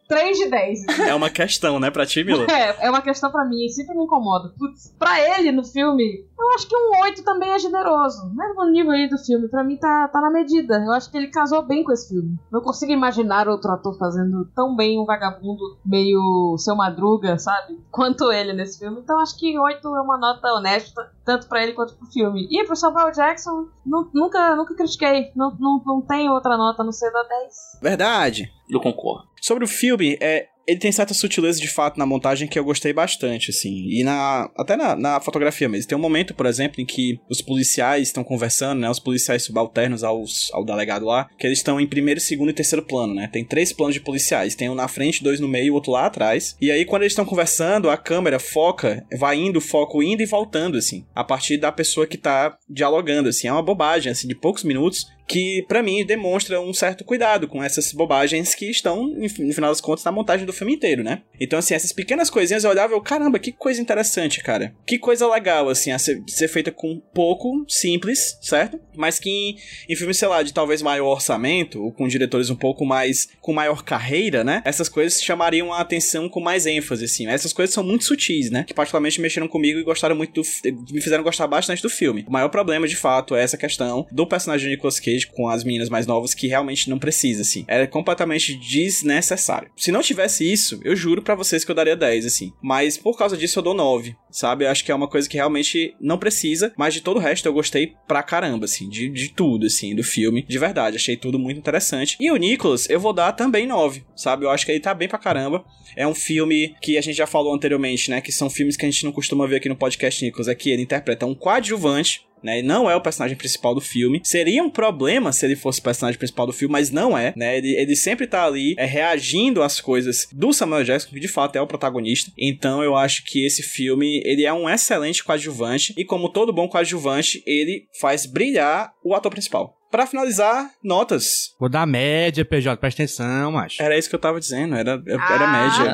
[0.10, 0.86] 3 de 10.
[1.08, 2.46] É uma questão, né, pra ti, Mila?
[2.52, 4.54] É, é uma questão pra mim, sempre me incomoda.
[4.58, 8.32] Putz, pra ele no filme, eu acho que um 8 também é generoso.
[8.36, 10.76] Mesmo nível aí do filme, pra mim tá, tá na medida.
[10.86, 12.38] Eu acho que ele casou bem com esse filme.
[12.52, 17.78] Não consigo imaginar outro ator fazendo tão bem um vagabundo meio seu madruga, sabe?
[17.92, 19.00] Quanto ele nesse filme.
[19.02, 22.48] Então acho que 8 é uma nota honesta, tanto pra ele quanto pro filme.
[22.50, 25.32] E pro Samuel Jackson, nu- nunca, nunca critiquei.
[25.36, 27.54] Não, não, não tem outra nota a não ser da 10.
[27.82, 28.50] Verdade.
[28.70, 29.28] Eu concordo.
[29.42, 32.94] Sobre o filme, é, ele tem certa sutileza de fato na montagem que eu gostei
[32.94, 33.88] bastante, assim.
[33.90, 35.90] E na até na, na fotografia mesmo.
[35.90, 38.90] Tem um momento, por exemplo, em que os policiais estão conversando, né?
[38.90, 42.86] Os policiais subalternos aos, ao delegado lá, que eles estão em primeiro, segundo e terceiro
[42.86, 43.28] plano, né?
[43.32, 44.54] Tem três planos de policiais.
[44.54, 46.56] Tem um na frente, dois no meio outro lá atrás.
[46.62, 50.78] E aí, quando eles estão conversando, a câmera foca, vai indo, foco indo e voltando,
[50.78, 51.04] assim.
[51.16, 53.48] A partir da pessoa que tá dialogando, assim.
[53.48, 57.64] É uma bobagem, assim, de poucos minutos que pra mim demonstra um certo cuidado com
[57.64, 61.22] essas bobagens que estão, no final das contas, na montagem do filme inteiro, né?
[61.40, 64.74] Então, assim, essas pequenas coisinhas eu olhava e eu, caramba, que coisa interessante, cara.
[64.88, 68.80] Que coisa legal, assim, a ser, ser feita com pouco, simples, certo?
[68.98, 69.58] Mas que em,
[69.88, 73.54] em filmes, sei lá, de talvez maior orçamento, ou com diretores um pouco mais, com
[73.54, 74.64] maior carreira, né?
[74.66, 77.28] Essas coisas chamariam a atenção com mais ênfase, assim.
[77.28, 78.64] Essas coisas são muito sutis, né?
[78.64, 80.48] Que particularmente mexeram comigo e gostaram muito do,
[80.92, 82.26] me fizeram gostar bastante do filme.
[82.28, 85.64] O maior problema, de fato, é essa questão do personagem de Nicolas Cage com as
[85.64, 87.66] meninas mais novas que realmente não precisa, assim.
[87.68, 89.72] É completamente desnecessário.
[89.76, 92.54] Se não tivesse isso, eu juro pra vocês que eu daria 10, assim.
[92.62, 94.66] Mas por causa disso eu dou 9, sabe?
[94.66, 97.48] Eu acho que é uma coisa que realmente não precisa, mas de todo o resto
[97.48, 100.46] eu gostei pra caramba, assim, de, de tudo, assim, do filme.
[100.48, 102.18] De verdade, achei tudo muito interessante.
[102.20, 104.46] E o Nicholas, eu vou dar também 9, sabe?
[104.46, 105.64] Eu acho que ele tá bem pra caramba.
[105.96, 108.22] É um filme que a gente já falou anteriormente, né?
[108.22, 110.48] Que são filmes que a gente não costuma ver aqui no podcast Nicholas.
[110.48, 112.60] É que ele interpreta um coadjuvante né?
[112.60, 114.22] E não é o personagem principal do filme.
[114.24, 117.58] Seria um problema se ele fosse o personagem principal do filme, mas não é, né?
[117.58, 121.56] Ele, ele sempre tá ali é, reagindo às coisas do Samuel Jackson, que de fato
[121.56, 122.32] é o protagonista.
[122.38, 126.68] Então eu acho que esse filme, ele é um excelente coadjuvante e como todo bom
[126.68, 129.76] coadjuvante, ele faz brilhar o ator principal.
[129.92, 131.56] Pra finalizar, notas.
[131.60, 133.82] Vou dar média, PJ, presta atenção, macho.
[133.82, 135.52] Era isso que eu tava dizendo, era, era Ah.
[135.52, 135.94] média.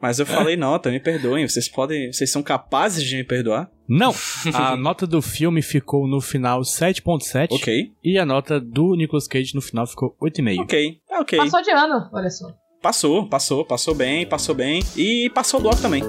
[0.00, 1.48] Mas eu falei nota, me perdoem.
[1.48, 2.12] Vocês podem.
[2.12, 3.70] Vocês são capazes de me perdoar?
[3.88, 4.14] Não!
[4.54, 7.92] A nota do filme ficou no final 7.7 Ok.
[8.02, 10.60] e a nota do Nicolas Cage no final ficou 8,5.
[10.62, 10.98] Ok.
[11.10, 11.38] É ok.
[11.38, 12.46] Passou de ano, olha só.
[12.80, 14.82] Passou, passou, passou bem, passou bem.
[14.96, 16.02] E passou o bloco também.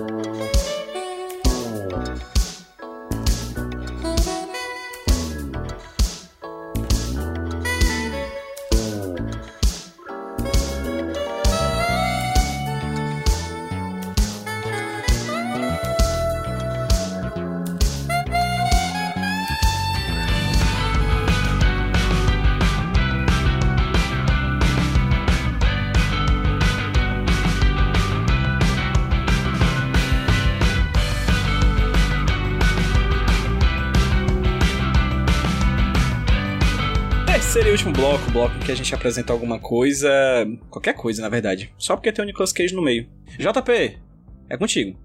[38.05, 40.07] Bloco, bloco que a gente apresenta alguma coisa.
[40.69, 41.73] Qualquer coisa, na verdade.
[41.75, 43.07] Só porque tem o Nicolas Cage no meio.
[43.39, 43.97] JP,
[44.47, 44.95] é contigo.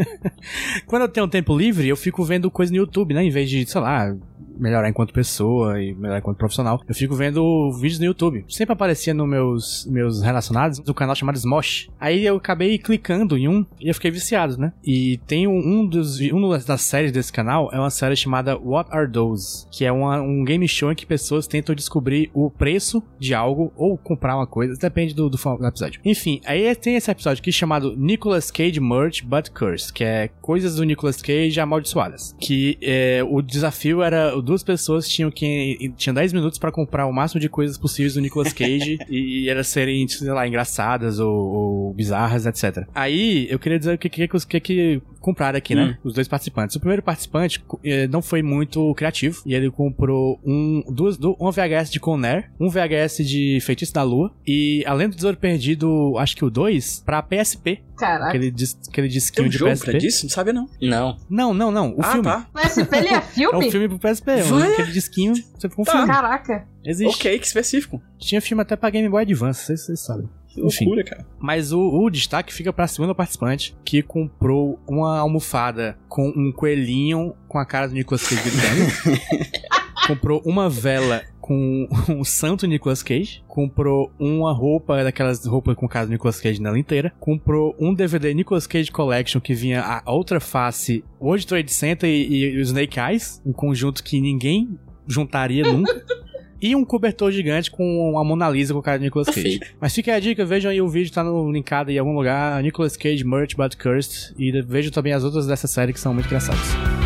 [0.86, 3.22] Quando eu tenho tempo livre, eu fico vendo coisa no YouTube, né?
[3.22, 4.16] Em vez de, sei lá,
[4.62, 8.44] melhorar enquanto pessoa e melhorar enquanto profissional, eu fico vendo vídeos no YouTube.
[8.48, 11.88] Sempre aparecia nos meus, meus relacionados do canal chamado Smosh.
[12.00, 14.72] Aí eu acabei clicando em um e eu fiquei viciado, né?
[14.84, 18.90] E tem um, um dos um das séries desse canal é uma série chamada What
[18.92, 19.66] Are Those?
[19.70, 23.72] Que é uma- um game show em que pessoas tentam descobrir o preço de algo
[23.76, 26.00] ou comprar uma coisa, depende do, do, do episódio.
[26.04, 30.76] Enfim, aí tem esse episódio aqui chamado Nicolas Cage Merch But Curse, que é coisas
[30.76, 32.34] do Nicolas Cage amaldiçoadas.
[32.40, 37.12] Que é, o desafio era duas pessoas tinham que tinham 10 minutos pra comprar o
[37.12, 41.94] máximo de coisas possíveis do Nicolas Cage e elas serem, sei lá, engraçadas ou, ou
[41.94, 42.86] bizarras, etc.
[42.94, 45.96] Aí eu queria dizer o que que, que, que, compraram aqui, né?
[46.04, 46.76] Os dois participantes.
[46.76, 51.50] O primeiro participante eh, não foi muito criativo e ele comprou um, duas, du- uma
[51.52, 56.36] VHS de Conair, um VHS de Feitiço da Lua e além do Tesouro Perdido, acho
[56.36, 57.80] que o 2, pra PSP.
[57.96, 58.30] Caraca.
[58.30, 59.90] Aquele, aquele Tem disquinho um de jogo PSP.
[59.90, 60.24] pra disso?
[60.24, 60.68] Não sabia, não.
[60.80, 61.16] Não.
[61.30, 61.90] Não, não, não.
[61.92, 62.24] O ah, filme.
[62.24, 62.46] tá.
[62.64, 63.66] Esse ele é É filme?
[63.68, 64.41] um filme pro PSP.
[64.50, 64.72] Vai.
[64.72, 65.92] Aquele disquinho, você ficou um Tá.
[65.92, 66.06] filme.
[66.06, 66.66] Caraca.
[66.84, 67.14] Existe.
[67.16, 68.02] Ok, que específico.
[68.18, 70.28] Tinha filme até pra Game Boy Advance, vocês, vocês sabem.
[70.48, 70.84] Que Enfim.
[70.84, 71.26] loucura, cara.
[71.40, 77.34] Mas o, o destaque fica pra segunda participante, que comprou uma almofada com um coelhinho
[77.48, 79.20] com a cara do Nicolas Cage gritando.
[80.06, 81.88] comprou uma vela com
[82.18, 83.42] o santo Nicolas Cage.
[83.46, 87.12] Comprou uma roupa, daquelas roupas com a cara do Nicolas Cage nela inteira.
[87.20, 92.54] Comprou um DVD Nicolas Cage Collection que vinha a outra face, World Trade Center e,
[92.54, 93.42] e o Snake Eyes.
[93.44, 96.02] Um conjunto que ninguém juntaria nunca.
[96.62, 99.58] E um cobertor gigante com a Mona Lisa com a cara do Nicolas Cage.
[99.80, 102.62] Mas fica a dica, vejam aí o vídeo, tá no, linkado em algum lugar.
[102.62, 104.32] Nicolas Cage, Merch But Cursed.
[104.38, 107.01] E vejam também as outras dessa série que são muito engraçadas.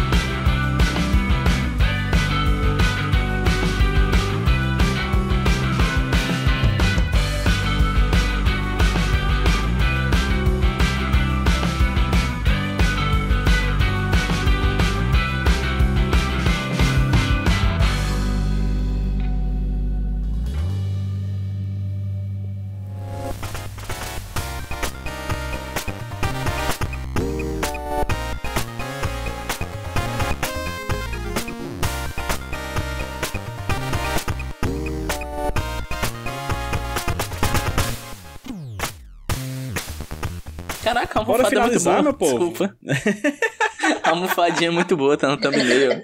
[41.26, 42.02] Bora é finalizar, boa.
[42.04, 42.50] meu povo.
[42.50, 42.76] Desculpa.
[44.02, 46.02] a almofadinha é muito boa, tá no thumbnail.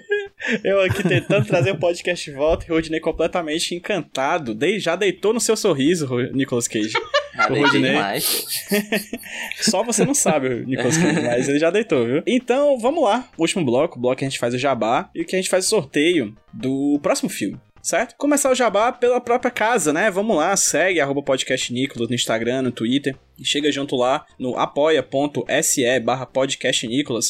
[0.63, 4.53] Eu aqui tentando trazer o podcast de volta e o Rodney completamente encantado.
[4.53, 6.91] Dei- já deitou no seu sorriso, Nicolas Cage.
[7.35, 8.45] Ah, O demais.
[9.59, 12.21] Só você não sabe, Nicolas Cage, mas ele já deitou, viu?
[12.27, 13.27] Então, vamos lá.
[13.39, 15.65] Último bloco, o bloco que a gente faz o jabá e que a gente faz
[15.65, 17.57] o sorteio do próximo filme.
[17.83, 18.15] Certo?
[18.17, 20.09] Começar o jabá pela própria casa, né?
[20.09, 23.13] Vamos lá, segue arroba podcast Nicolas no Instagram, no Twitter.
[23.37, 26.25] E chega junto lá no apoia.se barra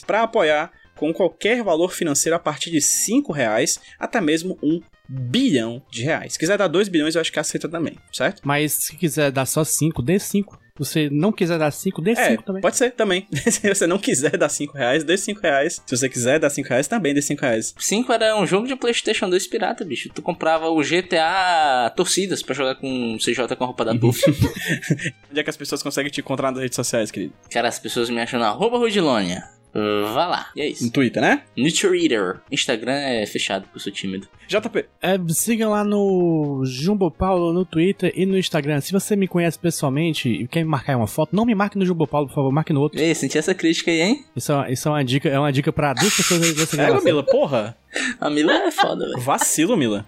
[0.05, 4.79] pra apoiar com qualquer valor financeiro a partir de 5 reais, até mesmo um
[5.09, 6.33] bilhão de reais.
[6.33, 8.41] Se quiser dar 2 bilhões, eu acho que aceita também, certo?
[8.45, 10.59] Mas se quiser dar só 5, dê 5.
[10.81, 12.61] Se você não quiser dar 5, dê 5 É, também.
[12.61, 13.27] pode ser também.
[13.31, 15.79] Se você não quiser dar 5 reais, dê 5 reais.
[15.85, 17.75] Se você quiser dar 5 reais, também dê 5 reais.
[17.77, 20.09] 5 era um jogo de PlayStation 2 pirata, bicho.
[20.09, 24.19] Tu comprava o GTA Torcidas pra jogar com CJ com a roupa da Buff.
[25.29, 27.33] Onde é que as pessoas conseguem te encontrar nas redes sociais, querido?
[27.51, 29.43] Cara, as pessoas me acham na arroba Rudilônia.
[29.75, 30.47] Uh, vá lá.
[30.55, 30.91] E é No isso.
[30.91, 31.41] Twitter, né?
[31.57, 32.39] No Twitter.
[32.51, 34.27] Instagram é fechado, porque eu sou tímido.
[34.47, 34.85] JP.
[35.01, 38.81] É, siga lá no Jumbo Paulo no Twitter e no Instagram.
[38.81, 41.85] Se você me conhece pessoalmente e quer me marcar uma foto, não me marque no
[41.85, 42.99] Jumbo Paulo, por favor, marque no outro.
[42.99, 44.25] Ei, senti essa crítica aí, hein?
[44.35, 46.75] Isso é, uma- isso é uma dica, é uma dica pra duas pessoas aí dessa
[46.75, 47.03] É, gravação.
[47.05, 47.75] Mila, porra.
[48.19, 49.19] A Mila é foda, velho.
[49.21, 50.05] Vacilo, Mila.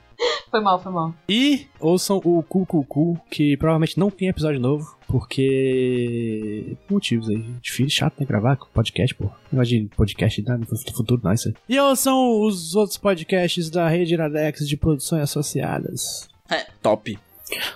[0.55, 1.13] Foi mal, foi mal.
[1.27, 6.77] E ouçam o Cu Cu Cu, que provavelmente não tem episódio novo, porque.
[6.87, 7.43] por motivos aí.
[7.61, 8.25] Difícil, chato, né?
[8.25, 9.29] Gravar com podcast, pô.
[9.51, 11.55] Negócio de podcast né, no futuro, não, isso aí.
[11.67, 16.29] E ouçam os outros podcasts da rede Iradex de produções associadas.
[16.81, 17.19] Top.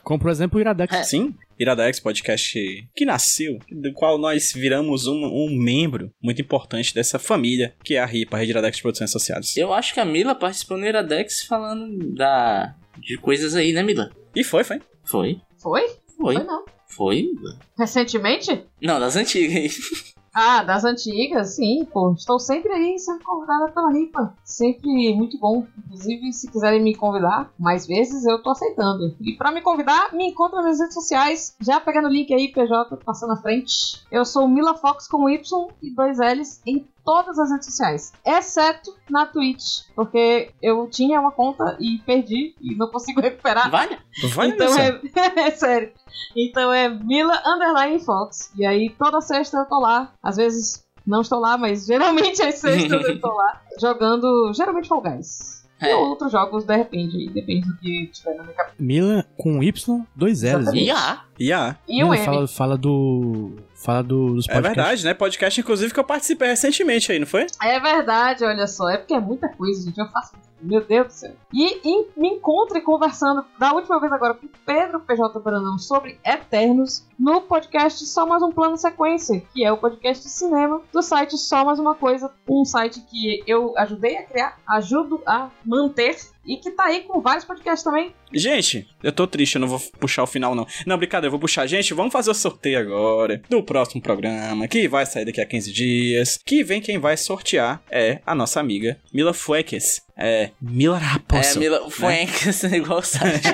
[0.03, 0.93] Como, por exemplo, o Iradex.
[0.93, 1.03] É.
[1.03, 7.19] Sim, Iradex Podcast que nasceu, do qual nós viramos um, um membro muito importante dessa
[7.19, 9.55] família, que é a RIPA, a Rede Iradex Produções Associadas.
[9.57, 12.75] Eu acho que a Mila participou no Iradex falando da...
[12.97, 14.09] de coisas aí, né, Mila?
[14.35, 14.81] E foi, foi.
[15.03, 15.41] Foi.
[15.57, 15.87] Foi?
[16.17, 16.35] Foi.
[16.35, 16.65] Foi não.
[16.87, 17.59] Foi, Mila.
[17.77, 18.63] Recentemente?
[18.81, 19.69] Não, das antigas aí.
[20.33, 22.13] Ah, das antigas, sim, pô.
[22.13, 24.35] Estou sempre aí sendo convidada pela Ripa.
[24.43, 25.65] Sempre muito bom.
[25.85, 29.15] Inclusive, se quiserem me convidar mais vezes, eu tô aceitando.
[29.19, 31.55] E pra me convidar, me encontra nas redes sociais.
[31.59, 34.03] Já pegando o link aí, PJ, passando à frente.
[34.11, 38.13] Eu sou Mila Fox com Y e dois L's em todas as redes sociais.
[38.23, 39.79] Exceto na Twitch.
[39.95, 43.71] Porque eu tinha uma conta e perdi e não consigo recuperar.
[43.71, 43.97] Vale?
[44.35, 45.01] Vai Então é,
[45.47, 45.91] é sério.
[46.37, 48.51] Então é Mila Underline Fox.
[48.55, 50.13] E aí toda sexta eu tô lá.
[50.21, 53.59] Às vezes não estou lá, mas geralmente às sextas eu tô lá.
[53.81, 55.67] Jogando geralmente Fall Guys.
[55.81, 55.95] É.
[55.95, 57.27] Ou outros jogos, de repente.
[57.29, 58.75] Depende do que tiver na minha cabeça.
[58.77, 60.73] Mila com Y, dois L's.
[60.73, 61.23] E a?
[61.39, 61.75] E a.
[61.87, 62.25] E o M.
[62.25, 63.55] fala, fala do.
[63.81, 64.75] Fala do, dos É podcasts.
[64.75, 65.13] verdade, né?
[65.13, 67.47] Podcast, inclusive, que eu participei recentemente aí, não foi?
[67.63, 68.89] É verdade, olha só.
[68.89, 69.97] É porque é muita coisa, gente.
[69.97, 70.33] Eu faço.
[70.61, 71.31] Meu Deus do céu.
[71.53, 77.05] E em- me encontre conversando da última vez agora com Pedro PJ Brandão sobre Eternos
[77.17, 81.37] no podcast Só Mais Um Plano Sequência, que é o podcast de cinema do site
[81.37, 86.55] Só Mais Uma Coisa, um site que eu ajudei a criar, ajudo a manter e
[86.57, 88.13] que tá aí com vários podcasts também.
[88.33, 90.65] Gente, eu tô triste, eu não vou puxar o final, não.
[90.85, 91.67] Não, brincadeira, eu vou puxar.
[91.67, 95.71] Gente, vamos fazer o sorteio agora do próximo programa, que vai sair daqui a 15
[95.73, 96.37] dias.
[96.45, 100.01] Que vem quem vai sortear é a nossa amiga Mila Fueques.
[100.21, 101.59] É, Mila É, Raposo.
[101.59, 101.89] Mila...
[101.89, 102.27] Foi
[102.75, 103.47] igual o site.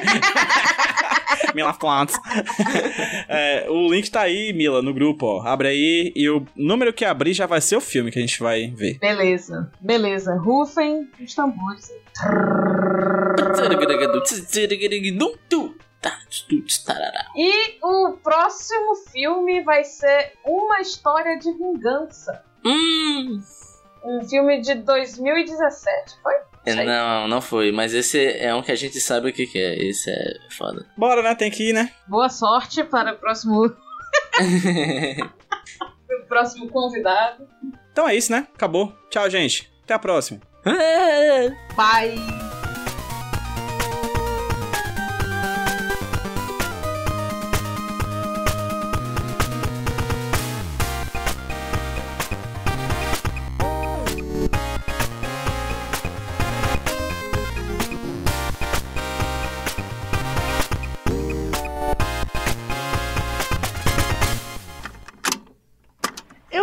[1.54, 2.16] Mila Plants.
[3.30, 5.48] É, o link tá aí, Mila, no grupo, ó.
[5.48, 8.40] Abre aí e o número que abrir já vai ser o filme que a gente
[8.40, 8.98] vai ver.
[9.00, 10.36] Beleza, beleza.
[10.36, 11.92] Rufem os tambores.
[17.36, 22.44] E o próximo filme vai ser Uma História de Vingança.
[22.64, 23.42] Hum.
[24.04, 26.36] Um filme de 2017, foi?
[26.66, 27.72] É, Não, não foi.
[27.72, 29.76] Mas esse é um que a gente sabe o que, que é.
[29.84, 30.86] Esse é foda.
[30.98, 31.36] Bora, né?
[31.36, 31.92] Tem que ir, né?
[32.08, 33.70] Boa sorte para o próximo, o
[36.28, 37.48] próximo convidado.
[37.92, 38.48] Então é isso, né?
[38.54, 38.94] Acabou.
[39.10, 39.72] Tchau, gente.
[39.84, 40.42] Até a próxima.
[41.76, 42.55] Bye!